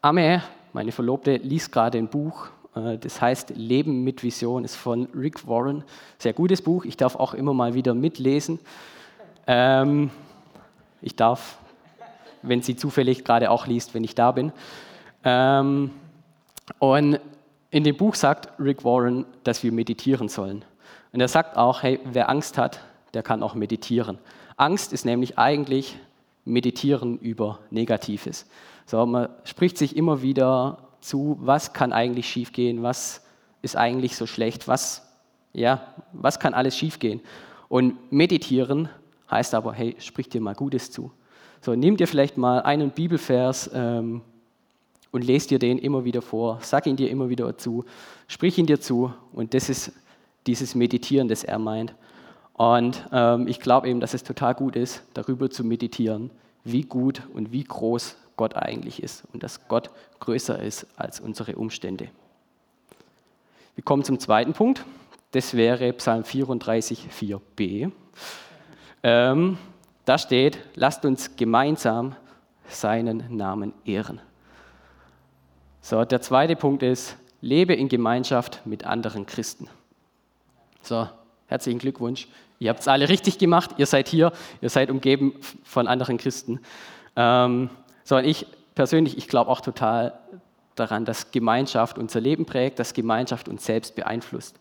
Ame, 0.00 0.42
meine 0.72 0.92
Verlobte, 0.92 1.36
liest 1.36 1.72
gerade 1.72 1.98
ein 1.98 2.08
Buch, 2.08 2.48
äh, 2.74 2.98
das 2.98 3.20
heißt 3.20 3.50
Leben 3.56 4.04
mit 4.04 4.22
Vision, 4.22 4.64
ist 4.64 4.76
von 4.76 5.08
Rick 5.14 5.46
Warren. 5.46 5.84
Sehr 6.18 6.32
gutes 6.32 6.62
Buch. 6.62 6.84
Ich 6.84 6.96
darf 6.96 7.16
auch 7.16 7.34
immer 7.34 7.54
mal 7.54 7.74
wieder 7.74 7.94
mitlesen. 7.94 8.58
Ähm, 9.46 10.10
ich 11.00 11.16
darf, 11.16 11.58
wenn 12.42 12.62
sie 12.62 12.76
zufällig 12.76 13.24
gerade 13.24 13.50
auch 13.50 13.66
liest, 13.66 13.94
wenn 13.94 14.04
ich 14.04 14.14
da 14.14 14.32
bin. 14.32 14.52
Ähm, 15.24 15.90
und 16.78 17.20
in 17.70 17.84
dem 17.84 17.96
Buch 17.96 18.14
sagt 18.14 18.48
Rick 18.60 18.84
Warren, 18.84 19.24
dass 19.44 19.62
wir 19.62 19.72
meditieren 19.72 20.28
sollen. 20.28 20.64
Und 21.12 21.20
er 21.20 21.28
sagt 21.28 21.56
auch, 21.56 21.82
hey, 21.82 22.00
wer 22.04 22.28
Angst 22.28 22.58
hat, 22.58 22.80
der 23.14 23.22
kann 23.22 23.42
auch 23.42 23.54
meditieren. 23.54 24.18
Angst 24.56 24.92
ist 24.92 25.04
nämlich 25.04 25.38
eigentlich 25.38 25.96
Meditieren 26.44 27.18
über 27.18 27.60
Negatives. 27.70 28.46
So, 28.86 29.04
man 29.06 29.28
spricht 29.44 29.78
sich 29.78 29.96
immer 29.96 30.22
wieder 30.22 30.88
zu, 31.00 31.38
was 31.40 31.72
kann 31.72 31.92
eigentlich 31.92 32.28
schiefgehen, 32.28 32.82
was 32.82 33.22
ist 33.60 33.76
eigentlich 33.76 34.16
so 34.16 34.26
schlecht, 34.26 34.66
was, 34.66 35.06
ja, 35.52 35.94
was 36.12 36.40
kann 36.40 36.54
alles 36.54 36.76
schiefgehen. 36.76 37.20
Und 37.68 38.12
meditieren 38.12 38.88
heißt 39.30 39.54
aber, 39.54 39.72
hey, 39.72 39.96
sprich 39.98 40.28
dir 40.28 40.40
mal 40.40 40.54
Gutes 40.54 40.90
zu. 40.90 41.12
So, 41.60 41.74
nimm 41.74 41.96
dir 41.96 42.08
vielleicht 42.08 42.36
mal 42.36 42.60
einen 42.62 42.90
Bibelvers 42.90 43.70
ähm, 43.72 44.20
und 45.12 45.24
lest 45.24 45.50
dir 45.50 45.60
den 45.60 45.78
immer 45.78 46.04
wieder 46.04 46.22
vor, 46.22 46.58
sag 46.62 46.86
ihn 46.86 46.96
dir 46.96 47.08
immer 47.08 47.28
wieder 47.28 47.56
zu, 47.56 47.84
sprich 48.26 48.58
ihn 48.58 48.66
dir 48.66 48.80
zu 48.80 49.12
und 49.32 49.54
das 49.54 49.68
ist 49.68 49.92
dieses 50.46 50.74
Meditieren, 50.74 51.28
das 51.28 51.44
er 51.44 51.58
meint. 51.58 51.94
Und 52.54 53.06
ähm, 53.12 53.48
ich 53.48 53.60
glaube 53.60 53.88
eben, 53.88 54.00
dass 54.00 54.14
es 54.14 54.22
total 54.22 54.54
gut 54.54 54.76
ist, 54.76 55.02
darüber 55.14 55.50
zu 55.50 55.64
meditieren, 55.64 56.30
wie 56.64 56.82
gut 56.82 57.22
und 57.34 57.52
wie 57.52 57.64
groß 57.64 58.16
Gott 58.36 58.56
eigentlich 58.56 59.02
ist 59.02 59.24
und 59.32 59.42
dass 59.42 59.68
Gott 59.68 59.90
größer 60.20 60.58
ist 60.60 60.86
als 60.96 61.20
unsere 61.20 61.56
Umstände. 61.56 62.08
Wir 63.74 63.84
kommen 63.84 64.04
zum 64.04 64.18
zweiten 64.18 64.52
Punkt. 64.52 64.84
Das 65.32 65.54
wäre 65.54 65.92
Psalm 65.94 66.24
34, 66.24 67.08
4b. 67.08 67.90
Ähm, 69.02 69.58
da 70.04 70.18
steht, 70.18 70.58
lasst 70.74 71.04
uns 71.04 71.36
gemeinsam 71.36 72.14
seinen 72.68 73.36
Namen 73.36 73.72
ehren. 73.84 74.20
So, 75.80 76.04
der 76.04 76.20
zweite 76.20 76.54
Punkt 76.54 76.82
ist, 76.82 77.16
lebe 77.40 77.74
in 77.74 77.88
Gemeinschaft 77.88 78.64
mit 78.66 78.84
anderen 78.84 79.26
Christen. 79.26 79.68
So, 80.82 81.08
herzlichen 81.52 81.78
Glückwunsch. 81.78 82.28
Ihr 82.58 82.70
habt 82.70 82.80
es 82.80 82.88
alle 82.88 83.08
richtig 83.08 83.38
gemacht. 83.38 83.72
Ihr 83.76 83.86
seid 83.86 84.08
hier. 84.08 84.32
Ihr 84.60 84.70
seid 84.70 84.90
umgeben 84.90 85.34
von 85.62 85.86
anderen 85.86 86.16
Christen. 86.16 86.60
Ähm, 87.14 87.70
so, 88.04 88.16
und 88.16 88.24
ich 88.24 88.46
persönlich, 88.74 89.18
ich 89.18 89.28
glaube 89.28 89.50
auch 89.50 89.60
total 89.60 90.18
daran, 90.74 91.04
dass 91.04 91.30
Gemeinschaft 91.30 91.98
unser 91.98 92.20
Leben 92.20 92.46
prägt, 92.46 92.78
dass 92.78 92.94
Gemeinschaft 92.94 93.48
uns 93.48 93.64
selbst 93.64 93.94
beeinflusst. 93.94 94.58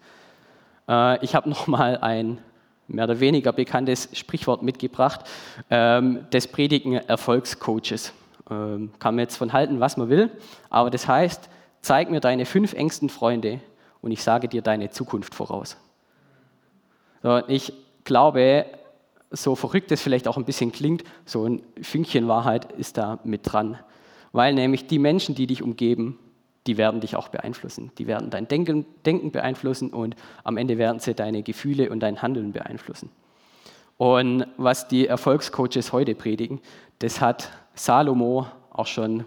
Äh, 0.88 1.24
ich 1.24 1.34
habe 1.34 1.50
nochmal 1.56 1.98
ein 1.98 2.40
mehr 2.88 3.06
oder 3.06 3.20
weniger 3.22 3.54
bekanntes 3.54 4.10
Sprichwort 4.12 4.64
mitgebracht, 4.64 5.22
ähm, 5.70 6.26
des 6.34 6.48
Predigen 6.48 6.96
Erfolgscoaches. 6.96 8.14
Ähm, 8.50 8.92
kann 9.00 9.16
man 9.16 9.24
jetzt 9.24 9.38
von 9.38 9.54
halten, 9.54 9.80
was 9.80 9.96
man 9.96 10.10
will, 10.10 10.30
aber 10.70 10.90
das 10.90 11.08
heißt, 11.08 11.50
zeig 11.80 12.12
mir 12.12 12.20
deine 12.20 12.46
fünf 12.46 12.74
engsten 12.74 13.08
Freunde 13.08 13.62
und 14.02 14.12
ich 14.12 14.22
sage 14.22 14.50
dir 14.50 14.62
deine 14.62 14.90
Zukunft 14.90 15.34
voraus. 15.34 15.78
Ich 17.48 17.74
glaube, 18.04 18.66
so 19.32 19.56
verrückt 19.56 19.92
es 19.92 20.02
vielleicht 20.02 20.28
auch 20.28 20.38
ein 20.38 20.46
bisschen 20.46 20.72
klingt, 20.72 21.04
so 21.26 21.46
ein 21.46 21.62
Fünkchen 21.82 22.28
Wahrheit 22.28 22.72
ist 22.74 22.98
da 22.98 23.20
mit 23.24 23.42
dran. 23.44 23.78
Weil 24.34 24.54
nämlich 24.54 24.88
die 24.88 25.00
Menschen, 25.00 25.36
die 25.36 25.48
dich 25.48 25.64
umgeben, 25.64 26.20
die 26.68 26.78
werden 26.78 27.02
dich 27.02 27.16
auch 27.16 27.30
beeinflussen. 27.30 27.92
Die 27.98 28.08
werden 28.08 28.30
dein 28.30 28.48
Denken, 28.48 28.86
Denken 29.06 29.32
beeinflussen 29.32 29.90
und 29.90 30.16
am 30.44 30.58
Ende 30.58 30.78
werden 30.78 31.00
sie 31.00 31.16
deine 31.16 31.44
Gefühle 31.44 31.90
und 31.90 32.02
dein 32.02 32.22
Handeln 32.22 32.52
beeinflussen. 32.52 33.10
Und 33.98 34.46
was 34.58 34.88
die 34.88 35.08
Erfolgscoaches 35.08 35.92
heute 35.92 36.16
predigen, 36.16 36.60
das 37.00 37.22
hat 37.22 37.52
Salomo 37.74 38.48
auch 38.72 38.88
schon 38.88 39.26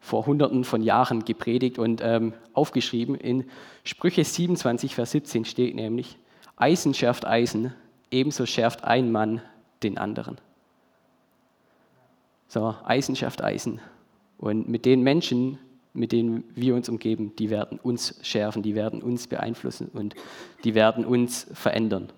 vor 0.00 0.26
Hunderten 0.26 0.64
von 0.64 0.82
Jahren 0.82 1.24
gepredigt 1.24 1.78
und 1.78 2.00
ähm, 2.02 2.32
aufgeschrieben. 2.52 3.14
In 3.14 3.44
Sprüche 3.84 4.24
27, 4.24 4.94
Vers 4.94 5.10
17 5.12 5.44
steht 5.44 5.74
nämlich, 5.74 6.16
Eisen 6.58 6.92
schärft 6.92 7.26
Eisen, 7.26 7.72
ebenso 8.10 8.44
schärft 8.44 8.84
ein 8.84 9.12
Mann 9.12 9.40
den 9.82 9.96
anderen. 9.96 10.38
So, 12.48 12.74
Eisen 12.84 13.14
schärft 13.14 13.42
Eisen. 13.42 13.80
Und 14.38 14.68
mit 14.68 14.84
den 14.84 15.02
Menschen, 15.02 15.58
mit 15.92 16.12
denen 16.12 16.44
wir 16.54 16.74
uns 16.74 16.88
umgeben, 16.88 17.34
die 17.36 17.50
werden 17.50 17.78
uns 17.78 18.18
schärfen, 18.22 18.62
die 18.62 18.74
werden 18.74 19.02
uns 19.02 19.26
beeinflussen 19.26 19.88
und 19.92 20.14
die 20.64 20.74
werden 20.74 21.04
uns 21.04 21.46
verändern. 21.52 22.10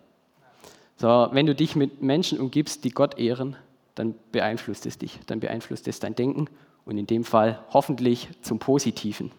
So, 0.96 1.28
wenn 1.32 1.46
du 1.46 1.54
dich 1.54 1.76
mit 1.76 2.02
Menschen 2.02 2.38
umgibst, 2.38 2.84
die 2.84 2.90
Gott 2.90 3.18
ehren, 3.18 3.56
dann 3.94 4.14
beeinflusst 4.32 4.86
es 4.86 4.98
dich, 4.98 5.18
dann 5.26 5.40
beeinflusst 5.40 5.88
es 5.88 5.98
dein 5.98 6.14
Denken 6.14 6.46
und 6.84 6.98
in 6.98 7.06
dem 7.06 7.24
Fall 7.24 7.62
hoffentlich 7.70 8.28
zum 8.42 8.58
Positiven. 8.58 9.32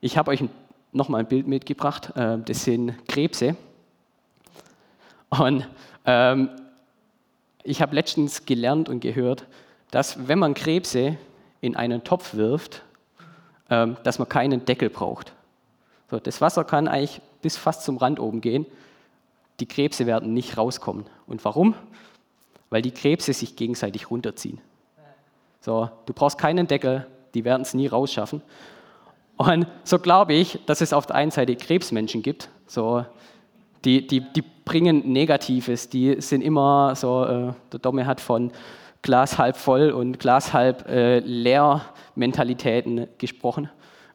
Ich 0.00 0.16
habe 0.16 0.30
euch 0.30 0.44
nochmal 0.92 1.20
ein 1.20 1.28
Bild 1.28 1.46
mitgebracht, 1.46 2.12
äh, 2.16 2.38
das 2.38 2.64
sind 2.64 2.94
Krebse. 3.08 3.56
Und 5.38 5.66
ähm, 6.04 6.50
ich 7.64 7.80
habe 7.80 7.94
letztens 7.94 8.44
gelernt 8.44 8.88
und 8.88 9.00
gehört, 9.00 9.46
dass 9.90 10.28
wenn 10.28 10.38
man 10.38 10.52
Krebse 10.54 11.16
in 11.60 11.74
einen 11.74 12.04
Topf 12.04 12.34
wirft, 12.34 12.82
ähm, 13.70 13.96
dass 14.02 14.18
man 14.18 14.28
keinen 14.28 14.64
Deckel 14.66 14.90
braucht. 14.90 15.32
So, 16.10 16.18
das 16.18 16.40
Wasser 16.42 16.64
kann 16.64 16.86
eigentlich 16.86 17.22
bis 17.40 17.56
fast 17.56 17.84
zum 17.84 17.96
Rand 17.96 18.20
oben 18.20 18.42
gehen. 18.42 18.66
Die 19.60 19.66
Krebse 19.66 20.06
werden 20.06 20.34
nicht 20.34 20.58
rauskommen. 20.58 21.06
Und 21.26 21.44
warum? 21.44 21.74
Weil 22.68 22.82
die 22.82 22.90
Krebse 22.90 23.32
sich 23.32 23.56
gegenseitig 23.56 24.10
runterziehen. 24.10 24.60
So, 25.60 25.88
du 26.06 26.12
brauchst 26.12 26.36
keinen 26.36 26.66
Deckel, 26.66 27.06
die 27.34 27.44
werden 27.44 27.62
es 27.62 27.72
nie 27.72 27.86
rausschaffen. 27.86 28.42
Und 29.36 29.66
so 29.84 29.98
glaube 29.98 30.34
ich, 30.34 30.58
dass 30.66 30.82
es 30.82 30.92
auf 30.92 31.06
der 31.06 31.16
einen 31.16 31.30
Seite 31.30 31.56
Krebsmenschen 31.56 32.22
gibt, 32.22 32.50
so 32.66 33.06
die, 33.84 34.06
die, 34.06 34.20
die 34.20 34.44
bringen 34.64 35.12
Negatives, 35.12 35.88
die 35.88 36.20
sind 36.20 36.42
immer 36.42 36.94
so, 36.94 37.24
äh, 37.24 37.52
der 37.72 37.80
Domme 37.80 38.06
hat 38.06 38.20
von 38.20 38.52
Glas 39.02 39.38
halb 39.38 39.56
voll 39.56 39.90
und 39.90 40.20
Glas 40.20 40.52
halb 40.52 40.88
äh, 40.88 41.18
leer 41.20 41.82
Mentalitäten 42.14 43.08
gesprochen. 43.18 43.68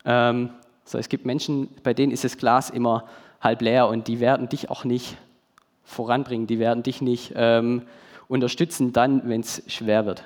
Ähm, 0.06 0.52
so, 0.86 0.98
es 0.98 1.10
gibt 1.10 1.26
Menschen, 1.26 1.70
bei 1.84 1.94
denen 1.94 2.12
ist 2.12 2.24
das 2.24 2.38
Glas 2.38 2.70
immer 2.70 3.04
halb 3.42 3.62
leer 3.62 3.90
und 3.90 4.08
die 4.08 4.20
werden 4.20 4.48
dich 4.48 4.70
auch 4.70 4.86
nicht 4.86 5.18
voranbringen, 5.84 6.48
die 6.48 6.60
werden 6.60 6.84
dich 6.84 7.02
nicht 7.02 7.34
ähm, 7.36 7.84
unterstützen 8.28 8.94
dann, 8.94 9.28
wenn 9.28 9.42
es 9.42 9.64
schwer 9.68 10.06
wird. 10.06 10.24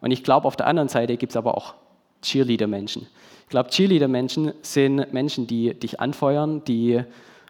Und 0.00 0.10
ich 0.10 0.22
glaube, 0.22 0.46
auf 0.46 0.56
der 0.56 0.66
anderen 0.66 0.88
Seite 0.88 1.16
gibt 1.16 1.30
es 1.30 1.36
aber 1.36 1.56
auch 1.56 1.74
Cheerleader-Menschen. 2.22 3.06
Ich 3.42 3.48
glaube, 3.48 3.70
Cheerleader-Menschen 3.70 4.52
sind 4.62 5.12
Menschen, 5.12 5.46
die 5.46 5.74
dich 5.74 6.00
anfeuern, 6.00 6.62
die 6.64 7.02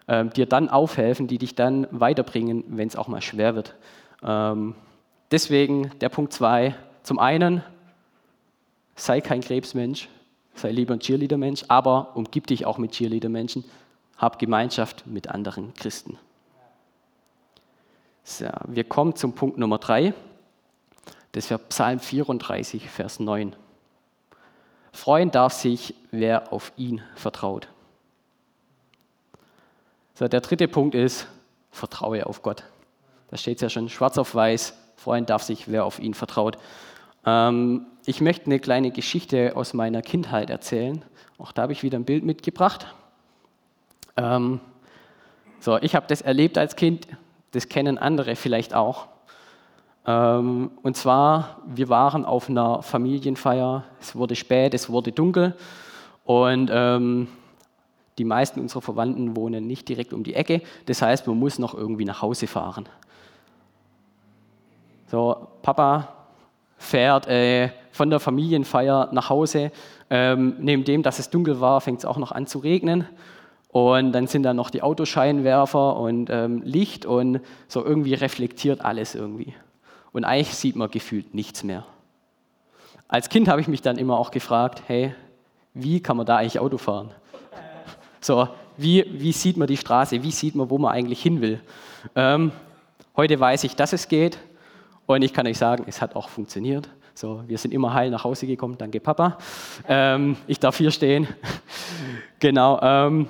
ähm, 0.08 0.30
dir 0.30 0.46
dann 0.46 0.68
aufhelfen, 0.68 1.26
die 1.26 1.38
dich 1.38 1.54
dann 1.54 1.86
weiterbringen, 1.90 2.64
wenn 2.68 2.88
es 2.88 2.96
auch 2.96 3.08
mal 3.08 3.22
schwer 3.22 3.54
wird. 3.54 3.74
Ähm, 4.22 4.74
deswegen 5.30 5.90
der 6.00 6.08
Punkt 6.08 6.32
2. 6.32 6.74
Zum 7.02 7.18
einen, 7.18 7.62
sei 8.94 9.20
kein 9.20 9.40
Krebsmensch, 9.40 10.08
sei 10.54 10.70
lieber 10.70 10.94
ein 10.94 11.00
Cheerleader-Mensch, 11.00 11.64
aber 11.68 12.16
umgib 12.16 12.46
dich 12.46 12.66
auch 12.66 12.78
mit 12.78 12.92
Cheerleader-Menschen, 12.92 13.64
hab 14.16 14.38
Gemeinschaft 14.38 15.06
mit 15.06 15.28
anderen 15.28 15.74
Christen. 15.74 16.18
So, 18.24 18.46
wir 18.66 18.84
kommen 18.84 19.14
zum 19.14 19.34
Punkt 19.34 19.58
Nummer 19.58 19.78
3. 19.78 20.14
Das 21.32 21.50
wäre 21.50 21.60
Psalm 21.68 22.00
34, 22.00 22.88
Vers 22.88 23.20
9. 23.20 23.54
Freuen 24.92 25.30
darf 25.30 25.52
sich, 25.52 25.94
wer 26.10 26.52
auf 26.52 26.72
ihn 26.76 27.02
vertraut. 27.14 27.68
So, 30.18 30.26
der 30.28 30.40
dritte 30.40 30.66
Punkt 30.66 30.94
ist, 30.94 31.26
vertraue 31.70 32.24
auf 32.24 32.40
Gott. 32.40 32.64
Da 33.28 33.36
steht 33.36 33.56
es 33.56 33.60
ja 33.60 33.68
schon 33.68 33.90
schwarz 33.90 34.16
auf 34.16 34.34
weiß, 34.34 34.74
freuen 34.96 35.26
darf 35.26 35.42
sich, 35.42 35.70
wer 35.70 35.84
auf 35.84 35.98
ihn 35.98 36.14
vertraut. 36.14 36.56
Ähm, 37.26 37.84
ich 38.06 38.22
möchte 38.22 38.46
eine 38.46 38.58
kleine 38.58 38.92
Geschichte 38.92 39.54
aus 39.56 39.74
meiner 39.74 40.00
Kindheit 40.00 40.48
erzählen. 40.48 41.04
Auch 41.36 41.52
da 41.52 41.60
habe 41.60 41.74
ich 41.74 41.82
wieder 41.82 41.98
ein 41.98 42.06
Bild 42.06 42.24
mitgebracht. 42.24 42.86
Ähm, 44.16 44.60
so, 45.60 45.76
ich 45.82 45.94
habe 45.94 46.06
das 46.08 46.22
erlebt 46.22 46.56
als 46.56 46.76
Kind, 46.76 47.06
das 47.50 47.68
kennen 47.68 47.98
andere 47.98 48.36
vielleicht 48.36 48.72
auch. 48.72 49.08
Ähm, 50.06 50.70
und 50.82 50.96
zwar, 50.96 51.60
wir 51.66 51.90
waren 51.90 52.24
auf 52.24 52.48
einer 52.48 52.80
Familienfeier, 52.80 53.84
es 54.00 54.16
wurde 54.16 54.34
spät, 54.34 54.72
es 54.72 54.88
wurde 54.88 55.12
dunkel 55.12 55.54
und 56.24 56.70
ähm, 56.72 57.28
die 58.18 58.24
meisten 58.24 58.60
unserer 58.60 58.82
Verwandten 58.82 59.36
wohnen 59.36 59.66
nicht 59.66 59.88
direkt 59.88 60.12
um 60.12 60.24
die 60.24 60.34
Ecke. 60.34 60.62
Das 60.86 61.02
heißt, 61.02 61.26
man 61.26 61.38
muss 61.38 61.58
noch 61.58 61.74
irgendwie 61.74 62.04
nach 62.04 62.22
Hause 62.22 62.46
fahren. 62.46 62.88
So, 65.08 65.48
Papa 65.62 66.08
fährt 66.78 67.26
äh, 67.28 67.70
von 67.92 68.10
der 68.10 68.20
Familienfeier 68.20 69.10
nach 69.12 69.30
Hause. 69.30 69.70
Ähm, 70.10 70.56
neben 70.58 70.84
dem, 70.84 71.02
dass 71.02 71.18
es 71.18 71.30
dunkel 71.30 71.60
war, 71.60 71.80
fängt 71.80 72.00
es 72.00 72.04
auch 72.04 72.18
noch 72.18 72.32
an 72.32 72.46
zu 72.46 72.58
regnen. 72.58 73.06
Und 73.68 74.12
dann 74.12 74.26
sind 74.26 74.42
da 74.42 74.54
noch 74.54 74.70
die 74.70 74.82
Autoscheinwerfer 74.82 75.96
und 75.96 76.30
ähm, 76.30 76.62
Licht 76.64 77.04
und 77.04 77.40
so 77.68 77.84
irgendwie 77.84 78.14
reflektiert 78.14 78.84
alles 78.84 79.14
irgendwie. 79.14 79.54
Und 80.12 80.24
eigentlich 80.24 80.54
sieht 80.54 80.76
man 80.76 80.90
gefühlt 80.90 81.34
nichts 81.34 81.62
mehr. 81.62 81.84
Als 83.08 83.28
Kind 83.28 83.48
habe 83.48 83.60
ich 83.60 83.68
mich 83.68 83.82
dann 83.82 83.98
immer 83.98 84.18
auch 84.18 84.30
gefragt, 84.30 84.82
hey, 84.86 85.14
wie 85.74 86.00
kann 86.00 86.16
man 86.16 86.24
da 86.24 86.38
eigentlich 86.38 86.58
Auto 86.58 86.78
fahren? 86.78 87.10
So, 88.20 88.48
wie, 88.76 89.04
wie 89.08 89.32
sieht 89.32 89.56
man 89.56 89.68
die 89.68 89.76
Straße? 89.76 90.22
Wie 90.22 90.30
sieht 90.30 90.54
man, 90.54 90.68
wo 90.70 90.78
man 90.78 90.92
eigentlich 90.92 91.22
hin 91.22 91.40
will? 91.40 91.60
Ähm, 92.14 92.52
heute 93.16 93.38
weiß 93.38 93.64
ich, 93.64 93.76
dass 93.76 93.92
es 93.92 94.08
geht 94.08 94.38
und 95.06 95.22
ich 95.22 95.32
kann 95.32 95.46
euch 95.46 95.58
sagen, 95.58 95.84
es 95.86 96.00
hat 96.00 96.16
auch 96.16 96.28
funktioniert. 96.28 96.88
So, 97.14 97.42
wir 97.46 97.56
sind 97.56 97.72
immer 97.72 97.94
heil 97.94 98.10
nach 98.10 98.24
Hause 98.24 98.46
gekommen, 98.46 98.76
danke 98.76 99.00
Papa. 99.00 99.38
Ähm, 99.88 100.36
ich 100.46 100.60
darf 100.60 100.76
hier 100.76 100.90
stehen. 100.90 101.26
genau. 102.40 102.78
Ähm, 102.82 103.28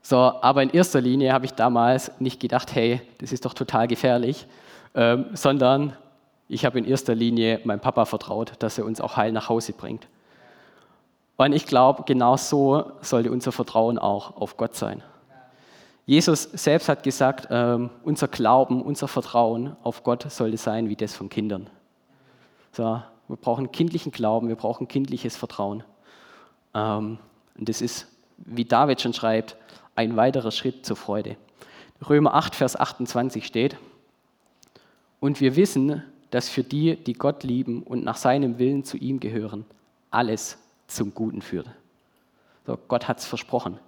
so, 0.00 0.16
aber 0.16 0.62
in 0.62 0.70
erster 0.70 1.00
Linie 1.00 1.32
habe 1.32 1.46
ich 1.46 1.52
damals 1.54 2.12
nicht 2.20 2.38
gedacht, 2.38 2.74
hey, 2.74 3.00
das 3.18 3.32
ist 3.32 3.44
doch 3.44 3.54
total 3.54 3.88
gefährlich, 3.88 4.46
ähm, 4.94 5.26
sondern 5.32 5.96
ich 6.48 6.64
habe 6.64 6.78
in 6.78 6.84
erster 6.84 7.14
Linie 7.14 7.60
meinem 7.64 7.80
Papa 7.80 8.04
vertraut, 8.04 8.52
dass 8.58 8.78
er 8.78 8.84
uns 8.84 9.00
auch 9.00 9.16
heil 9.16 9.32
nach 9.32 9.48
Hause 9.48 9.72
bringt. 9.72 10.06
Und 11.42 11.52
ich 11.52 11.66
glaube, 11.66 12.04
genau 12.06 12.36
so 12.36 12.92
sollte 13.00 13.32
unser 13.32 13.50
Vertrauen 13.50 13.98
auch 13.98 14.36
auf 14.36 14.56
Gott 14.56 14.76
sein. 14.76 15.02
Jesus 16.06 16.42
selbst 16.52 16.88
hat 16.88 17.02
gesagt, 17.02 17.48
ähm, 17.50 17.90
unser 18.04 18.28
Glauben, 18.28 18.80
unser 18.80 19.08
Vertrauen 19.08 19.76
auf 19.82 20.04
Gott 20.04 20.30
sollte 20.30 20.56
sein 20.56 20.88
wie 20.88 20.94
das 20.94 21.16
von 21.16 21.28
Kindern. 21.28 21.68
So, 22.70 23.02
wir 23.26 23.36
brauchen 23.36 23.72
kindlichen 23.72 24.12
Glauben, 24.12 24.46
wir 24.46 24.54
brauchen 24.54 24.86
kindliches 24.86 25.36
Vertrauen. 25.36 25.82
Ähm, 26.74 27.18
und 27.58 27.68
das 27.68 27.80
ist, 27.80 28.06
wie 28.38 28.64
David 28.64 29.00
schon 29.00 29.12
schreibt, 29.12 29.56
ein 29.96 30.16
weiterer 30.16 30.52
Schritt 30.52 30.86
zur 30.86 30.96
Freude. 30.96 31.36
Römer 32.08 32.34
8, 32.34 32.54
Vers 32.54 32.76
28 32.76 33.44
steht, 33.44 33.76
und 35.18 35.40
wir 35.40 35.56
wissen, 35.56 36.04
dass 36.30 36.48
für 36.48 36.62
die, 36.62 36.94
die 36.96 37.14
Gott 37.14 37.42
lieben 37.42 37.82
und 37.82 38.04
nach 38.04 38.16
seinem 38.16 38.60
Willen 38.60 38.84
zu 38.84 38.96
ihm 38.96 39.18
gehören, 39.18 39.64
alles 40.12 40.56
zum 40.94 41.14
Guten 41.14 41.42
führt. 41.42 41.68
So, 42.66 42.78
Gott 42.88 43.08
hat 43.08 43.18
es 43.18 43.26
versprochen. 43.26 43.78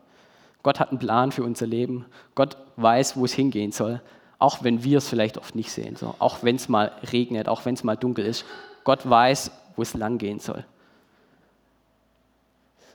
Gott 0.63 0.81
hat 0.81 0.91
einen 0.91 0.99
Plan 0.99 1.31
für 1.31 1.45
unser 1.45 1.67
Leben. 1.67 2.07
Gott 2.35 2.57
weiß, 2.77 3.17
wo 3.17 3.25
es 3.25 3.33
hingehen 3.33 3.71
soll, 3.71 4.01
auch 4.39 4.65
wenn 4.65 4.83
wir 4.83 4.99
es 4.99 5.09
vielleicht 5.09 5.39
oft 5.39 5.55
nicht 5.55 5.71
sehen. 5.71 5.97
So, 5.97 6.15
auch 6.19 6.43
wenn 6.43 6.57
es 6.57 6.69
mal 6.69 6.91
regnet, 7.13 7.49
auch 7.49 7.65
wenn 7.65 7.75
es 7.75 7.85
mal 7.85 7.97
dunkel 7.97 8.25
ist. 8.25 8.45
Gott 8.83 9.09
weiß, 9.09 9.51
wo 9.77 9.83
es 9.83 9.95
lang 9.95 10.19
gehen 10.19 10.41
soll. 10.41 10.65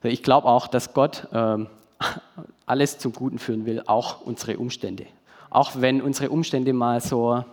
Ich 0.04 0.24
glaube 0.24 0.48
auch, 0.48 0.68
dass 0.68 0.94
Gott 0.94 1.28
ähm, 1.34 1.68
alles 2.66 2.98
zum 2.98 3.14
Guten 3.14 3.40
führen 3.40 3.66
will, 3.66 3.84
auch 3.86 4.22
unsere 4.22 4.58
Umstände. 4.58 5.06
Auch 5.50 5.72
wenn 5.76 6.02
unsere 6.02 6.30
Umstände 6.30 6.74
mal 6.74 7.02
so, 7.02 7.44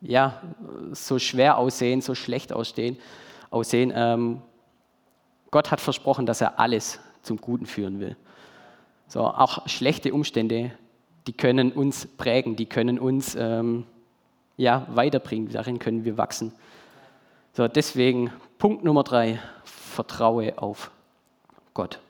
ja, 0.00 0.40
so 0.92 1.18
schwer 1.18 1.58
aussehen, 1.58 2.00
so 2.00 2.14
schlecht 2.14 2.52
aussehen, 2.52 2.98
aussehen 3.50 3.92
ähm, 3.94 4.42
Gott 5.56 5.70
hat 5.70 5.80
versprochen, 5.80 6.26
dass 6.26 6.42
er 6.42 6.60
alles 6.60 7.00
zum 7.22 7.38
Guten 7.38 7.64
führen 7.64 7.98
will. 7.98 8.14
So, 9.08 9.22
auch 9.22 9.66
schlechte 9.66 10.12
Umstände, 10.12 10.72
die 11.26 11.32
können 11.32 11.72
uns 11.72 12.06
prägen, 12.06 12.56
die 12.56 12.66
können 12.66 12.98
uns 12.98 13.34
ähm, 13.40 13.86
ja, 14.58 14.86
weiterbringen, 14.90 15.50
darin 15.50 15.78
können 15.78 16.04
wir 16.04 16.18
wachsen. 16.18 16.52
So, 17.54 17.68
deswegen 17.68 18.30
Punkt 18.58 18.84
Nummer 18.84 19.02
drei, 19.02 19.40
vertraue 19.64 20.58
auf 20.58 20.90
Gott. 21.72 22.00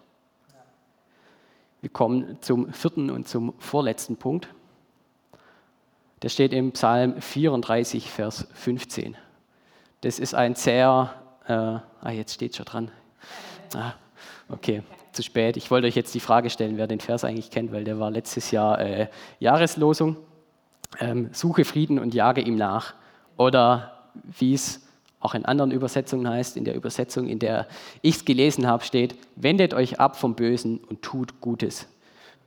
Wir 1.82 1.90
kommen 1.90 2.38
zum 2.40 2.72
vierten 2.72 3.12
und 3.12 3.28
zum 3.28 3.54
vorletzten 3.61 4.16
Punkt. 4.16 4.48
Der 6.22 6.30
steht 6.30 6.52
im 6.52 6.72
Psalm 6.72 7.22
34, 7.22 8.11
Vers 8.11 8.48
15. 8.54 9.16
Das 10.00 10.18
ist 10.18 10.35
ein 10.35 10.56
sehr, 10.56 11.14
äh, 11.46 11.52
ah, 11.52 12.11
jetzt 12.11 12.35
steht 12.35 12.56
schon 12.56 12.66
dran. 12.66 12.90
Ah, 13.74 13.94
okay, 14.48 14.83
zu 15.12 15.22
spät. 15.22 15.57
Ich 15.57 15.70
wollte 15.70 15.87
euch 15.87 15.96
jetzt 15.96 16.14
die 16.14 16.20
Frage 16.20 16.50
stellen, 16.50 16.76
wer 16.76 16.87
den 16.87 17.00
Vers 17.00 17.24
eigentlich 17.24 17.50
kennt, 17.50 17.72
weil 17.72 17.85
der 17.85 17.98
war 17.98 18.11
letztes 18.11 18.50
Jahr 18.50 18.81
äh, 18.81 19.09
Jahreslosung. 19.40 20.16
Ähm, 21.00 21.31
suche 21.33 21.64
Frieden 21.64 21.98
und 21.98 22.14
jage 22.14 22.40
ihm 22.40 22.57
nach. 22.57 22.94
Oder 23.37 24.11
wie 24.38 24.55
es 24.55 24.87
auch 25.20 25.35
in 25.35 25.44
anderen 25.44 25.72
Übersetzungen 25.72 26.29
heißt, 26.29 26.57
in 26.57 26.64
der 26.64 26.74
Übersetzung, 26.74 27.26
in 27.26 27.38
der 27.38 27.66
ich 28.02 28.16
es 28.16 28.24
gelesen 28.24 28.66
habe, 28.66 28.85
steht, 28.85 29.16
wendet 29.35 29.74
euch 29.74 29.98
ab 29.98 30.16
vom 30.16 30.35
Bösen 30.35 30.79
und 30.79 31.02
tut 31.02 31.40
Gutes. 31.40 31.88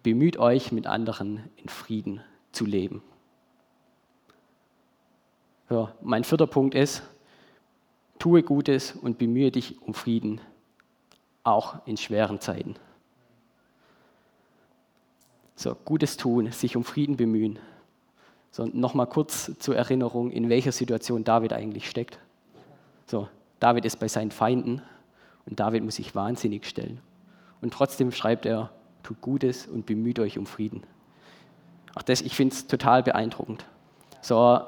Bemüht 0.04 0.38
euch, 0.38 0.72
mit 0.72 0.88
anderen 0.88 1.44
in 1.58 1.68
Frieden 1.68 2.22
zu 2.52 2.66
leben. 2.66 3.02
So, 5.70 5.90
mein 6.02 6.24
vierter 6.24 6.48
Punkt 6.48 6.74
ist, 6.74 7.04
tue 8.18 8.44
Gutes 8.44 8.94
und 8.94 9.18
bemühe 9.18 9.52
dich 9.52 9.82
um 9.82 9.94
Frieden, 9.94 10.42
auch 11.44 11.86
in 11.86 11.98
schweren 11.98 12.40
Zeiten. 12.40 12.76
So, 15.56 15.76
Gutes 15.86 16.18
tun, 16.18 16.52
sich 16.52 16.76
um 16.76 16.84
Frieden 16.84 17.18
bemühen. 17.18 17.60
So, 18.52 18.66
nochmal 18.66 19.08
kurz 19.08 19.52
zur 19.60 19.76
Erinnerung, 19.76 20.32
in 20.32 20.50
welcher 20.50 20.72
Situation 20.72 21.24
David 21.24 21.54
eigentlich 21.54 21.90
steckt. 21.90 22.20
So, 23.06 23.28
David 23.60 23.86
ist 23.86 24.00
bei 24.00 24.08
seinen 24.08 24.32
Feinden 24.32 24.82
und 25.46 25.60
David 25.60 25.84
muss 25.84 25.96
sich 25.96 26.16
wahnsinnig 26.16 26.66
stellen. 26.66 27.02
Und 27.62 27.74
trotzdem 27.74 28.12
schreibt 28.12 28.46
er, 28.46 28.72
tut 29.04 29.22
Gutes 29.22 29.68
und 29.68 29.86
bemüht 29.86 30.20
euch 30.20 30.38
um 30.38 30.46
Frieden. 30.46 30.84
Auch 31.96 32.04
das, 32.04 32.22
ich 32.22 32.36
finde 32.36 32.56
es 32.56 32.68
total 32.68 33.04
beeindruckend. 33.04 33.66
So, 34.22 34.62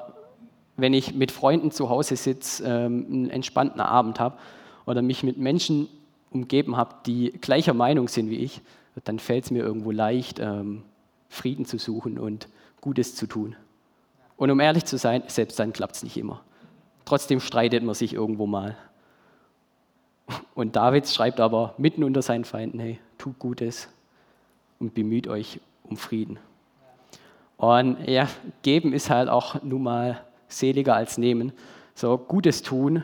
wenn 0.77 0.93
ich 0.93 1.13
mit 1.13 1.31
Freunden 1.31 1.71
zu 1.71 1.89
Hause 1.89 2.15
sitze, 2.15 2.63
ähm, 2.65 3.05
einen 3.09 3.29
entspannten 3.29 3.79
Abend 3.79 4.19
habe 4.19 4.37
oder 4.85 5.01
mich 5.01 5.23
mit 5.23 5.37
Menschen 5.37 5.87
umgeben 6.31 6.77
habe, 6.77 6.95
die 7.05 7.31
gleicher 7.31 7.73
Meinung 7.73 8.07
sind 8.07 8.29
wie 8.29 8.37
ich, 8.37 8.61
dann 9.03 9.19
fällt 9.19 9.45
es 9.45 9.51
mir 9.51 9.59
irgendwo 9.59 9.91
leicht, 9.91 10.39
ähm, 10.39 10.83
Frieden 11.29 11.65
zu 11.65 11.77
suchen 11.77 12.17
und 12.17 12.47
Gutes 12.81 13.15
zu 13.15 13.27
tun. 13.27 13.55
Und 14.37 14.49
um 14.49 14.59
ehrlich 14.59 14.85
zu 14.85 14.97
sein, 14.97 15.23
selbst 15.27 15.59
dann 15.59 15.71
klappt 15.71 15.95
es 15.95 16.03
nicht 16.03 16.17
immer. 16.17 16.41
Trotzdem 17.05 17.39
streitet 17.39 17.83
man 17.83 17.95
sich 17.95 18.13
irgendwo 18.13 18.47
mal. 18.47 18.75
Und 20.55 20.75
David 20.75 21.07
schreibt 21.07 21.39
aber 21.39 21.75
mitten 21.77 22.03
unter 22.03 22.21
seinen 22.21 22.45
Feinden, 22.45 22.79
hey, 22.79 22.99
tut 23.17 23.37
Gutes 23.37 23.89
und 24.79 24.93
bemüht 24.93 25.27
euch 25.27 25.59
um 25.83 25.97
Frieden. 25.97 26.39
Und 27.57 27.97
ja, 28.07 28.27
geben 28.63 28.93
ist 28.93 29.09
halt 29.09 29.29
auch 29.29 29.61
nun 29.61 29.83
mal 29.83 30.23
seliger 30.47 30.95
als 30.95 31.17
nehmen. 31.17 31.51
So 31.93 32.17
Gutes 32.17 32.61
tun 32.61 33.03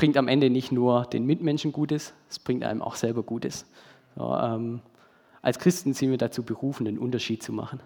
bringt 0.00 0.16
am 0.16 0.28
Ende 0.28 0.48
nicht 0.48 0.72
nur 0.72 1.04
den 1.04 1.26
Mitmenschen 1.26 1.72
Gutes, 1.72 2.14
es 2.30 2.38
bringt 2.38 2.64
einem 2.64 2.80
auch 2.80 2.94
selber 2.94 3.22
Gutes. 3.22 3.66
So, 4.16 4.34
ähm, 4.34 4.80
als 5.42 5.58
Christen 5.58 5.92
sind 5.92 6.10
wir 6.10 6.16
dazu 6.16 6.42
berufen, 6.42 6.86
einen 6.86 6.96
Unterschied 6.96 7.42
zu 7.42 7.52
machen. 7.52 7.80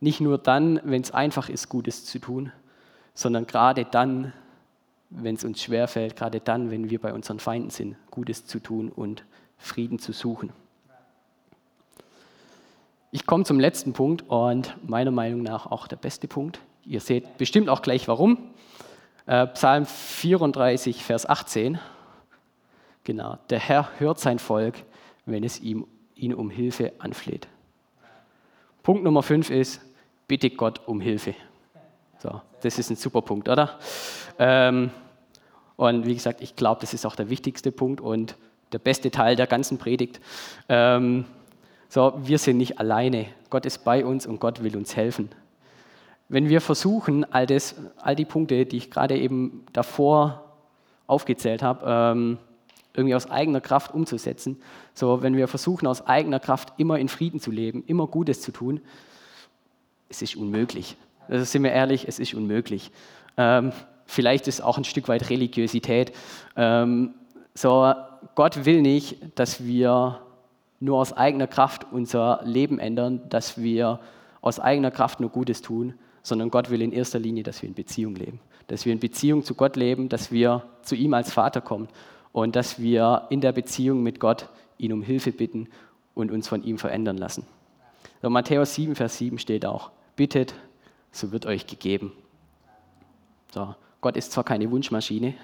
Nicht 0.00 0.22
nur 0.22 0.38
dann, 0.38 0.80
wenn 0.82 1.02
es 1.02 1.10
einfach 1.10 1.50
ist, 1.50 1.68
Gutes 1.68 2.06
zu 2.06 2.20
tun, 2.20 2.52
sondern 3.12 3.46
gerade 3.46 3.84
dann, 3.84 4.32
wenn 5.10 5.34
es 5.34 5.44
uns 5.44 5.62
schwerfällt, 5.62 6.16
gerade 6.16 6.40
dann, 6.40 6.70
wenn 6.70 6.88
wir 6.88 6.98
bei 6.98 7.12
unseren 7.12 7.38
Feinden 7.38 7.68
sind, 7.68 7.96
Gutes 8.10 8.46
zu 8.46 8.58
tun 8.58 8.88
und 8.88 9.22
Frieden 9.58 9.98
zu 9.98 10.12
suchen. 10.14 10.54
Ich 13.10 13.26
komme 13.26 13.44
zum 13.44 13.60
letzten 13.60 13.92
Punkt 13.92 14.24
und 14.30 14.74
meiner 14.88 15.10
Meinung 15.10 15.42
nach 15.42 15.66
auch 15.66 15.86
der 15.86 15.96
beste 15.96 16.28
Punkt. 16.28 16.60
Ihr 16.86 17.00
seht 17.00 17.36
bestimmt 17.36 17.68
auch 17.68 17.82
gleich 17.82 18.08
warum. 18.08 18.38
Äh, 19.26 19.46
Psalm 19.48 19.86
34, 19.86 21.04
Vers 21.04 21.28
18. 21.28 21.78
Genau, 23.04 23.38
der 23.50 23.58
Herr 23.58 23.88
hört 23.98 24.18
sein 24.18 24.38
Volk, 24.38 24.74
wenn 25.26 25.44
es 25.44 25.60
ihm, 25.60 25.86
ihn 26.14 26.34
um 26.34 26.50
Hilfe 26.50 26.92
anfleht. 26.98 27.48
Punkt 28.82 29.04
Nummer 29.04 29.22
5 29.22 29.50
ist, 29.50 29.80
bitte 30.26 30.50
Gott 30.50 30.80
um 30.86 31.00
Hilfe. 31.00 31.34
So, 32.18 32.40
das 32.60 32.78
ist 32.78 32.90
ein 32.90 32.96
super 32.96 33.22
Punkt, 33.22 33.48
oder? 33.48 33.78
Ähm, 34.38 34.90
und 35.76 36.06
wie 36.06 36.14
gesagt, 36.14 36.40
ich 36.40 36.54
glaube, 36.54 36.80
das 36.80 36.94
ist 36.94 37.04
auch 37.06 37.16
der 37.16 37.28
wichtigste 37.30 37.72
Punkt 37.72 38.00
und 38.00 38.36
der 38.72 38.78
beste 38.78 39.10
Teil 39.10 39.36
der 39.36 39.46
ganzen 39.46 39.78
Predigt. 39.78 40.20
Ähm, 40.68 41.24
so, 41.88 42.14
wir 42.16 42.38
sind 42.38 42.56
nicht 42.56 42.78
alleine. 42.78 43.26
Gott 43.50 43.66
ist 43.66 43.84
bei 43.84 44.04
uns 44.04 44.26
und 44.26 44.40
Gott 44.40 44.62
will 44.62 44.76
uns 44.76 44.96
helfen. 44.96 45.28
Wenn 46.28 46.48
wir 46.48 46.60
versuchen, 46.60 47.30
all, 47.32 47.46
das, 47.46 47.74
all 47.98 48.16
die 48.16 48.24
Punkte, 48.24 48.64
die 48.66 48.76
ich 48.78 48.90
gerade 48.90 49.18
eben 49.18 49.64
davor 49.72 50.44
aufgezählt 51.06 51.62
habe, 51.62 51.84
ähm, 51.86 52.38
irgendwie 52.94 53.14
aus 53.14 53.30
eigener 53.30 53.60
Kraft 53.60 53.94
umzusetzen, 53.94 54.60
so 54.94 55.22
wenn 55.22 55.36
wir 55.36 55.48
versuchen, 55.48 55.86
aus 55.86 56.06
eigener 56.06 56.40
Kraft 56.40 56.74
immer 56.76 56.98
in 56.98 57.08
Frieden 57.08 57.40
zu 57.40 57.50
leben, 57.50 57.84
immer 57.86 58.06
Gutes 58.06 58.40
zu 58.40 58.52
tun, 58.52 58.80
es 60.08 60.22
ist 60.22 60.36
unmöglich. 60.36 60.96
Also 61.28 61.44
sind 61.44 61.62
wir 61.62 61.72
ehrlich, 61.72 62.06
es 62.06 62.18
ist 62.18 62.34
unmöglich. 62.34 62.90
Ähm, 63.36 63.72
vielleicht 64.04 64.48
ist 64.48 64.60
auch 64.60 64.76
ein 64.76 64.84
Stück 64.84 65.08
weit 65.08 65.30
Religiosität. 65.30 66.12
Ähm, 66.56 67.14
so, 67.54 67.94
Gott 68.34 68.64
will 68.64 68.82
nicht, 68.82 69.18
dass 69.38 69.64
wir 69.64 70.20
nur 70.80 70.98
aus 70.98 71.12
eigener 71.12 71.46
Kraft 71.46 71.86
unser 71.90 72.40
Leben 72.44 72.78
ändern, 72.78 73.22
dass 73.28 73.60
wir 73.60 74.00
aus 74.40 74.58
eigener 74.58 74.90
Kraft 74.90 75.20
nur 75.20 75.30
Gutes 75.30 75.62
tun, 75.62 75.94
sondern 76.22 76.50
Gott 76.50 76.70
will 76.70 76.82
in 76.82 76.92
erster 76.92 77.18
Linie, 77.18 77.42
dass 77.42 77.62
wir 77.62 77.68
in 77.68 77.74
Beziehung 77.74 78.14
leben. 78.14 78.40
Dass 78.68 78.84
wir 78.84 78.92
in 78.92 79.00
Beziehung 79.00 79.44
zu 79.44 79.54
Gott 79.54 79.76
leben, 79.76 80.08
dass 80.08 80.30
wir 80.30 80.64
zu 80.82 80.94
ihm 80.94 81.14
als 81.14 81.32
Vater 81.32 81.60
kommen 81.60 81.88
und 82.32 82.56
dass 82.56 82.80
wir 82.80 83.26
in 83.30 83.40
der 83.40 83.52
Beziehung 83.52 84.02
mit 84.02 84.20
Gott 84.20 84.48
ihn 84.78 84.92
um 84.92 85.02
Hilfe 85.02 85.32
bitten 85.32 85.68
und 86.14 86.30
uns 86.30 86.48
von 86.48 86.62
ihm 86.62 86.78
verändern 86.78 87.16
lassen. 87.16 87.44
So, 88.22 88.30
Matthäus 88.30 88.74
7, 88.74 88.94
Vers 88.94 89.18
7 89.18 89.38
steht 89.38 89.66
auch, 89.66 89.90
bittet, 90.16 90.54
so 91.10 91.32
wird 91.32 91.46
euch 91.46 91.66
gegeben. 91.66 92.12
So, 93.52 93.74
Gott 94.00 94.16
ist 94.16 94.32
zwar 94.32 94.44
keine 94.44 94.70
Wunschmaschine, 94.70 95.34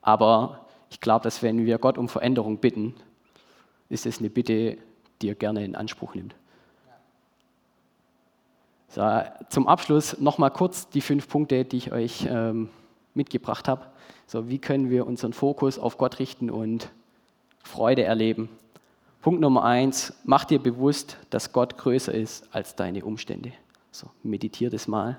aber 0.00 0.66
ich 0.90 1.00
glaube, 1.00 1.24
dass 1.24 1.42
wenn 1.42 1.66
wir 1.66 1.78
Gott 1.78 1.98
um 1.98 2.08
Veränderung 2.08 2.58
bitten, 2.58 2.94
ist 3.88 4.06
es 4.06 4.18
eine 4.18 4.30
Bitte, 4.30 4.78
die 5.20 5.28
er 5.28 5.34
gerne 5.34 5.64
in 5.64 5.76
Anspruch 5.76 6.14
nimmt. 6.14 6.34
So, 8.88 9.06
zum 9.50 9.68
Abschluss 9.68 10.18
nochmal 10.18 10.50
kurz 10.50 10.88
die 10.88 11.02
fünf 11.02 11.28
Punkte, 11.28 11.64
die 11.64 11.76
ich 11.76 11.92
euch 11.92 12.26
ähm, 12.28 12.70
mitgebracht 13.14 13.68
habe. 13.68 13.86
So, 14.26 14.48
wie 14.48 14.58
können 14.58 14.88
wir 14.88 15.06
unseren 15.06 15.34
Fokus 15.34 15.78
auf 15.78 15.98
Gott 15.98 16.18
richten 16.18 16.50
und 16.50 16.90
Freude 17.62 18.04
erleben? 18.04 18.48
Punkt 19.20 19.40
Nummer 19.40 19.64
eins, 19.64 20.14
mach 20.24 20.44
dir 20.44 20.58
bewusst, 20.58 21.18
dass 21.28 21.52
Gott 21.52 21.76
größer 21.76 22.14
ist 22.14 22.48
als 22.52 22.76
deine 22.76 23.04
Umstände. 23.04 23.52
So, 23.90 24.08
meditier 24.22 24.70
das 24.70 24.88
mal. 24.88 25.18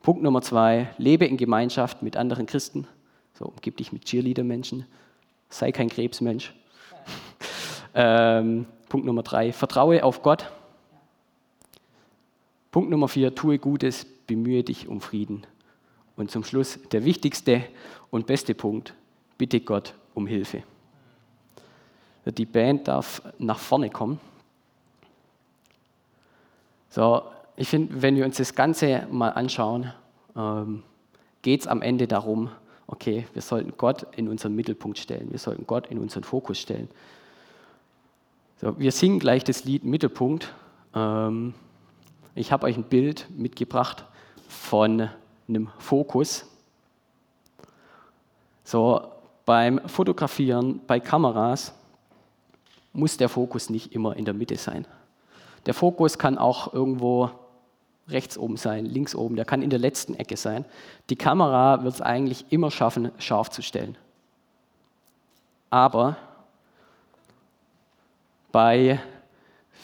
Punkt 0.00 0.22
Nummer 0.22 0.40
zwei, 0.40 0.88
lebe 0.96 1.26
in 1.26 1.36
Gemeinschaft 1.36 2.02
mit 2.02 2.16
anderen 2.16 2.46
Christen. 2.46 2.86
So, 3.34 3.46
umgib 3.46 3.76
dich 3.76 3.92
mit 3.92 4.04
Cheerleader-Menschen. 4.04 4.86
Sei 5.50 5.72
kein 5.72 5.90
Krebsmensch. 5.90 6.54
ähm, 7.94 8.66
Punkt 8.88 9.06
Nummer 9.06 9.22
drei, 9.22 9.52
vertraue 9.52 10.04
auf 10.04 10.22
Gott. 10.22 10.46
Punkt 12.74 12.90
Nummer 12.90 13.06
vier, 13.06 13.32
tue 13.36 13.60
Gutes, 13.60 14.04
bemühe 14.04 14.64
dich 14.64 14.88
um 14.88 15.00
Frieden. 15.00 15.46
Und 16.16 16.32
zum 16.32 16.42
Schluss 16.42 16.80
der 16.90 17.04
wichtigste 17.04 17.62
und 18.10 18.26
beste 18.26 18.52
Punkt, 18.52 18.94
bitte 19.38 19.60
Gott 19.60 19.94
um 20.12 20.26
Hilfe. 20.26 20.64
Die 22.26 22.44
Band 22.44 22.88
darf 22.88 23.22
nach 23.38 23.60
vorne 23.60 23.90
kommen. 23.90 24.18
So, 26.90 27.22
ich 27.54 27.68
finde, 27.68 28.02
wenn 28.02 28.16
wir 28.16 28.24
uns 28.24 28.38
das 28.38 28.56
Ganze 28.56 29.06
mal 29.08 29.28
anschauen, 29.28 29.92
ähm, 30.34 30.82
geht 31.42 31.60
es 31.60 31.68
am 31.68 31.80
Ende 31.80 32.08
darum, 32.08 32.50
okay, 32.88 33.28
wir 33.34 33.42
sollten 33.42 33.74
Gott 33.76 34.04
in 34.16 34.26
unseren 34.26 34.56
Mittelpunkt 34.56 34.98
stellen, 34.98 35.30
wir 35.30 35.38
sollten 35.38 35.64
Gott 35.68 35.86
in 35.92 36.00
unseren 36.00 36.24
Fokus 36.24 36.58
stellen. 36.58 36.88
So, 38.60 38.76
wir 38.80 38.90
singen 38.90 39.20
gleich 39.20 39.44
das 39.44 39.64
Lied 39.64 39.84
Mittelpunkt. 39.84 40.52
Ähm, 40.92 41.54
ich 42.34 42.52
habe 42.52 42.66
euch 42.66 42.76
ein 42.76 42.84
Bild 42.84 43.26
mitgebracht 43.30 44.04
von 44.48 45.08
einem 45.48 45.68
Fokus. 45.78 46.46
So, 48.64 49.08
beim 49.44 49.80
Fotografieren, 49.88 50.80
bei 50.86 51.00
Kameras 51.00 51.74
muss 52.92 53.16
der 53.16 53.28
Fokus 53.28 53.70
nicht 53.70 53.92
immer 53.92 54.16
in 54.16 54.24
der 54.24 54.34
Mitte 54.34 54.56
sein. 54.56 54.86
Der 55.66 55.74
Fokus 55.74 56.18
kann 56.18 56.38
auch 56.38 56.72
irgendwo 56.72 57.30
rechts 58.08 58.36
oben 58.36 58.56
sein, 58.56 58.84
links 58.84 59.14
oben, 59.14 59.36
der 59.36 59.44
kann 59.44 59.62
in 59.62 59.70
der 59.70 59.78
letzten 59.78 60.14
Ecke 60.14 60.36
sein. 60.36 60.64
Die 61.10 61.16
Kamera 61.16 61.84
wird 61.84 61.94
es 61.94 62.00
eigentlich 62.00 62.46
immer 62.50 62.70
schaffen, 62.70 63.10
scharf 63.18 63.50
zu 63.50 63.62
stellen. 63.62 63.96
Aber 65.70 66.16
bei 68.52 69.00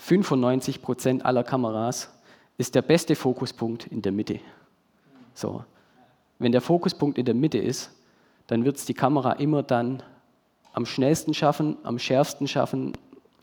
95 0.03 0.83
Prozent 0.83 1.25
aller 1.25 1.45
Kameras 1.45 2.11
ist 2.61 2.75
der 2.75 2.83
beste 2.83 3.17
Fokuspunkt 3.17 3.87
in 3.87 4.03
der 4.03 4.13
Mitte. 4.13 4.39
So. 5.33 5.65
Wenn 6.39 6.53
der 6.53 6.61
Fokuspunkt 6.61 7.17
in 7.17 7.25
der 7.25 7.35
Mitte 7.35 7.57
ist, 7.57 7.91
dann 8.49 8.67
wird 8.67 8.77
es 8.77 8.85
die 8.85 8.93
Kamera 8.93 9.33
immer 9.33 9.63
dann 9.63 10.03
am 10.75 10.85
schnellsten 10.85 11.33
schaffen, 11.33 11.79
am 11.85 11.99
schärfsten 11.99 12.47
schaffen, 12.47 12.93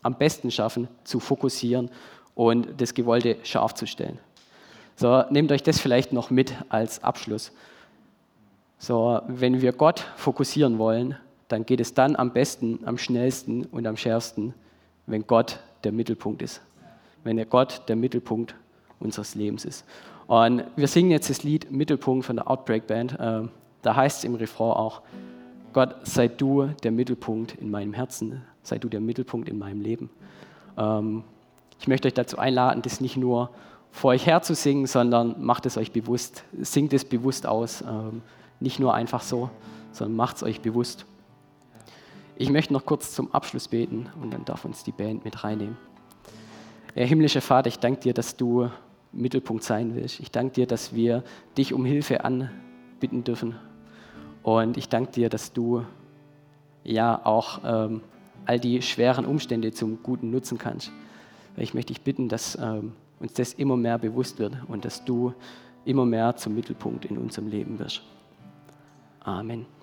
am 0.02 0.14
besten 0.14 0.52
schaffen, 0.52 0.86
zu 1.02 1.18
fokussieren 1.18 1.90
und 2.36 2.80
das 2.80 2.94
Gewollte 2.94 3.38
scharf 3.42 3.74
zu 3.74 3.86
stellen. 3.86 4.20
So, 4.94 5.24
nehmt 5.30 5.50
euch 5.50 5.64
das 5.64 5.80
vielleicht 5.80 6.12
noch 6.12 6.30
mit 6.30 6.54
als 6.68 7.02
Abschluss. 7.02 7.50
So, 8.78 9.20
wenn 9.26 9.60
wir 9.60 9.72
Gott 9.72 10.06
fokussieren 10.14 10.78
wollen, 10.78 11.16
dann 11.48 11.66
geht 11.66 11.80
es 11.80 11.92
dann 11.92 12.14
am 12.14 12.32
besten, 12.32 12.80
am 12.84 12.96
schnellsten 12.98 13.64
und 13.66 13.84
am 13.88 13.96
schärfsten, 13.96 14.54
wenn 15.06 15.26
Gott 15.26 15.58
der 15.82 15.90
Mittelpunkt 15.90 16.40
ist. 16.40 16.60
Wenn 17.24 17.36
der 17.36 17.46
Gott 17.46 17.82
der 17.88 17.96
Mittelpunkt 17.96 18.52
ist 18.52 18.67
unseres 19.00 19.34
Lebens 19.34 19.64
ist. 19.64 19.84
Und 20.26 20.64
wir 20.76 20.88
singen 20.88 21.10
jetzt 21.10 21.30
das 21.30 21.42
Lied 21.42 21.70
Mittelpunkt 21.70 22.26
von 22.26 22.36
der 22.36 22.50
Outbreak 22.50 22.86
Band. 22.86 23.16
Ähm, 23.18 23.50
da 23.82 23.96
heißt 23.96 24.18
es 24.18 24.24
im 24.24 24.34
Refrain 24.34 24.72
auch, 24.72 25.02
Gott, 25.72 25.96
sei 26.02 26.28
du 26.28 26.68
der 26.82 26.92
Mittelpunkt 26.92 27.54
in 27.54 27.70
meinem 27.70 27.92
Herzen, 27.92 28.42
sei 28.62 28.78
du 28.78 28.88
der 28.88 29.00
Mittelpunkt 29.00 29.48
in 29.48 29.58
meinem 29.58 29.80
Leben. 29.80 30.10
Ähm, 30.76 31.24
ich 31.80 31.88
möchte 31.88 32.08
euch 32.08 32.14
dazu 32.14 32.38
einladen, 32.38 32.82
das 32.82 33.00
nicht 33.00 33.16
nur 33.16 33.50
vor 33.90 34.10
euch 34.10 34.26
her 34.26 34.42
zu 34.42 34.54
singen, 34.54 34.86
sondern 34.86 35.42
macht 35.44 35.66
es 35.66 35.76
euch 35.76 35.92
bewusst, 35.92 36.44
singt 36.60 36.92
es 36.92 37.04
bewusst 37.04 37.46
aus. 37.46 37.82
Ähm, 37.82 38.22
nicht 38.60 38.80
nur 38.80 38.94
einfach 38.94 39.22
so, 39.22 39.50
sondern 39.92 40.16
macht 40.16 40.36
es 40.36 40.42
euch 40.42 40.60
bewusst. 40.60 41.06
Ich 42.36 42.50
möchte 42.50 42.72
noch 42.72 42.84
kurz 42.84 43.12
zum 43.12 43.32
Abschluss 43.32 43.68
beten 43.68 44.08
und 44.20 44.32
dann 44.32 44.44
darf 44.44 44.64
uns 44.64 44.84
die 44.84 44.92
Band 44.92 45.24
mit 45.24 45.42
reinnehmen. 45.42 45.76
Herr 46.94 47.06
himmlischer 47.06 47.40
Vater, 47.40 47.68
ich 47.68 47.78
danke 47.78 48.00
dir, 48.00 48.14
dass 48.14 48.36
du 48.36 48.70
Mittelpunkt 49.12 49.64
sein 49.64 49.94
willst. 49.94 50.20
Ich 50.20 50.30
danke 50.30 50.54
dir, 50.54 50.66
dass 50.66 50.94
wir 50.94 51.24
dich 51.56 51.72
um 51.72 51.84
Hilfe 51.84 52.24
anbitten 52.24 53.24
dürfen. 53.24 53.56
Und 54.42 54.76
ich 54.76 54.88
danke 54.88 55.12
dir, 55.12 55.28
dass 55.28 55.52
du 55.52 55.84
ja 56.84 57.20
auch 57.24 57.60
ähm, 57.64 58.00
all 58.46 58.58
die 58.58 58.82
schweren 58.82 59.26
Umstände 59.26 59.72
zum 59.72 60.02
Guten 60.02 60.30
nutzen 60.30 60.58
kannst. 60.58 60.90
Ich 61.56 61.74
möchte 61.74 61.92
dich 61.92 62.02
bitten, 62.02 62.28
dass 62.28 62.56
ähm, 62.60 62.92
uns 63.18 63.32
das 63.34 63.52
immer 63.52 63.76
mehr 63.76 63.98
bewusst 63.98 64.38
wird 64.38 64.56
und 64.68 64.84
dass 64.84 65.04
du 65.04 65.34
immer 65.84 66.06
mehr 66.06 66.36
zum 66.36 66.54
Mittelpunkt 66.54 67.04
in 67.04 67.18
unserem 67.18 67.48
Leben 67.48 67.78
wirst. 67.78 68.02
Amen. 69.20 69.66
Amen. 69.66 69.77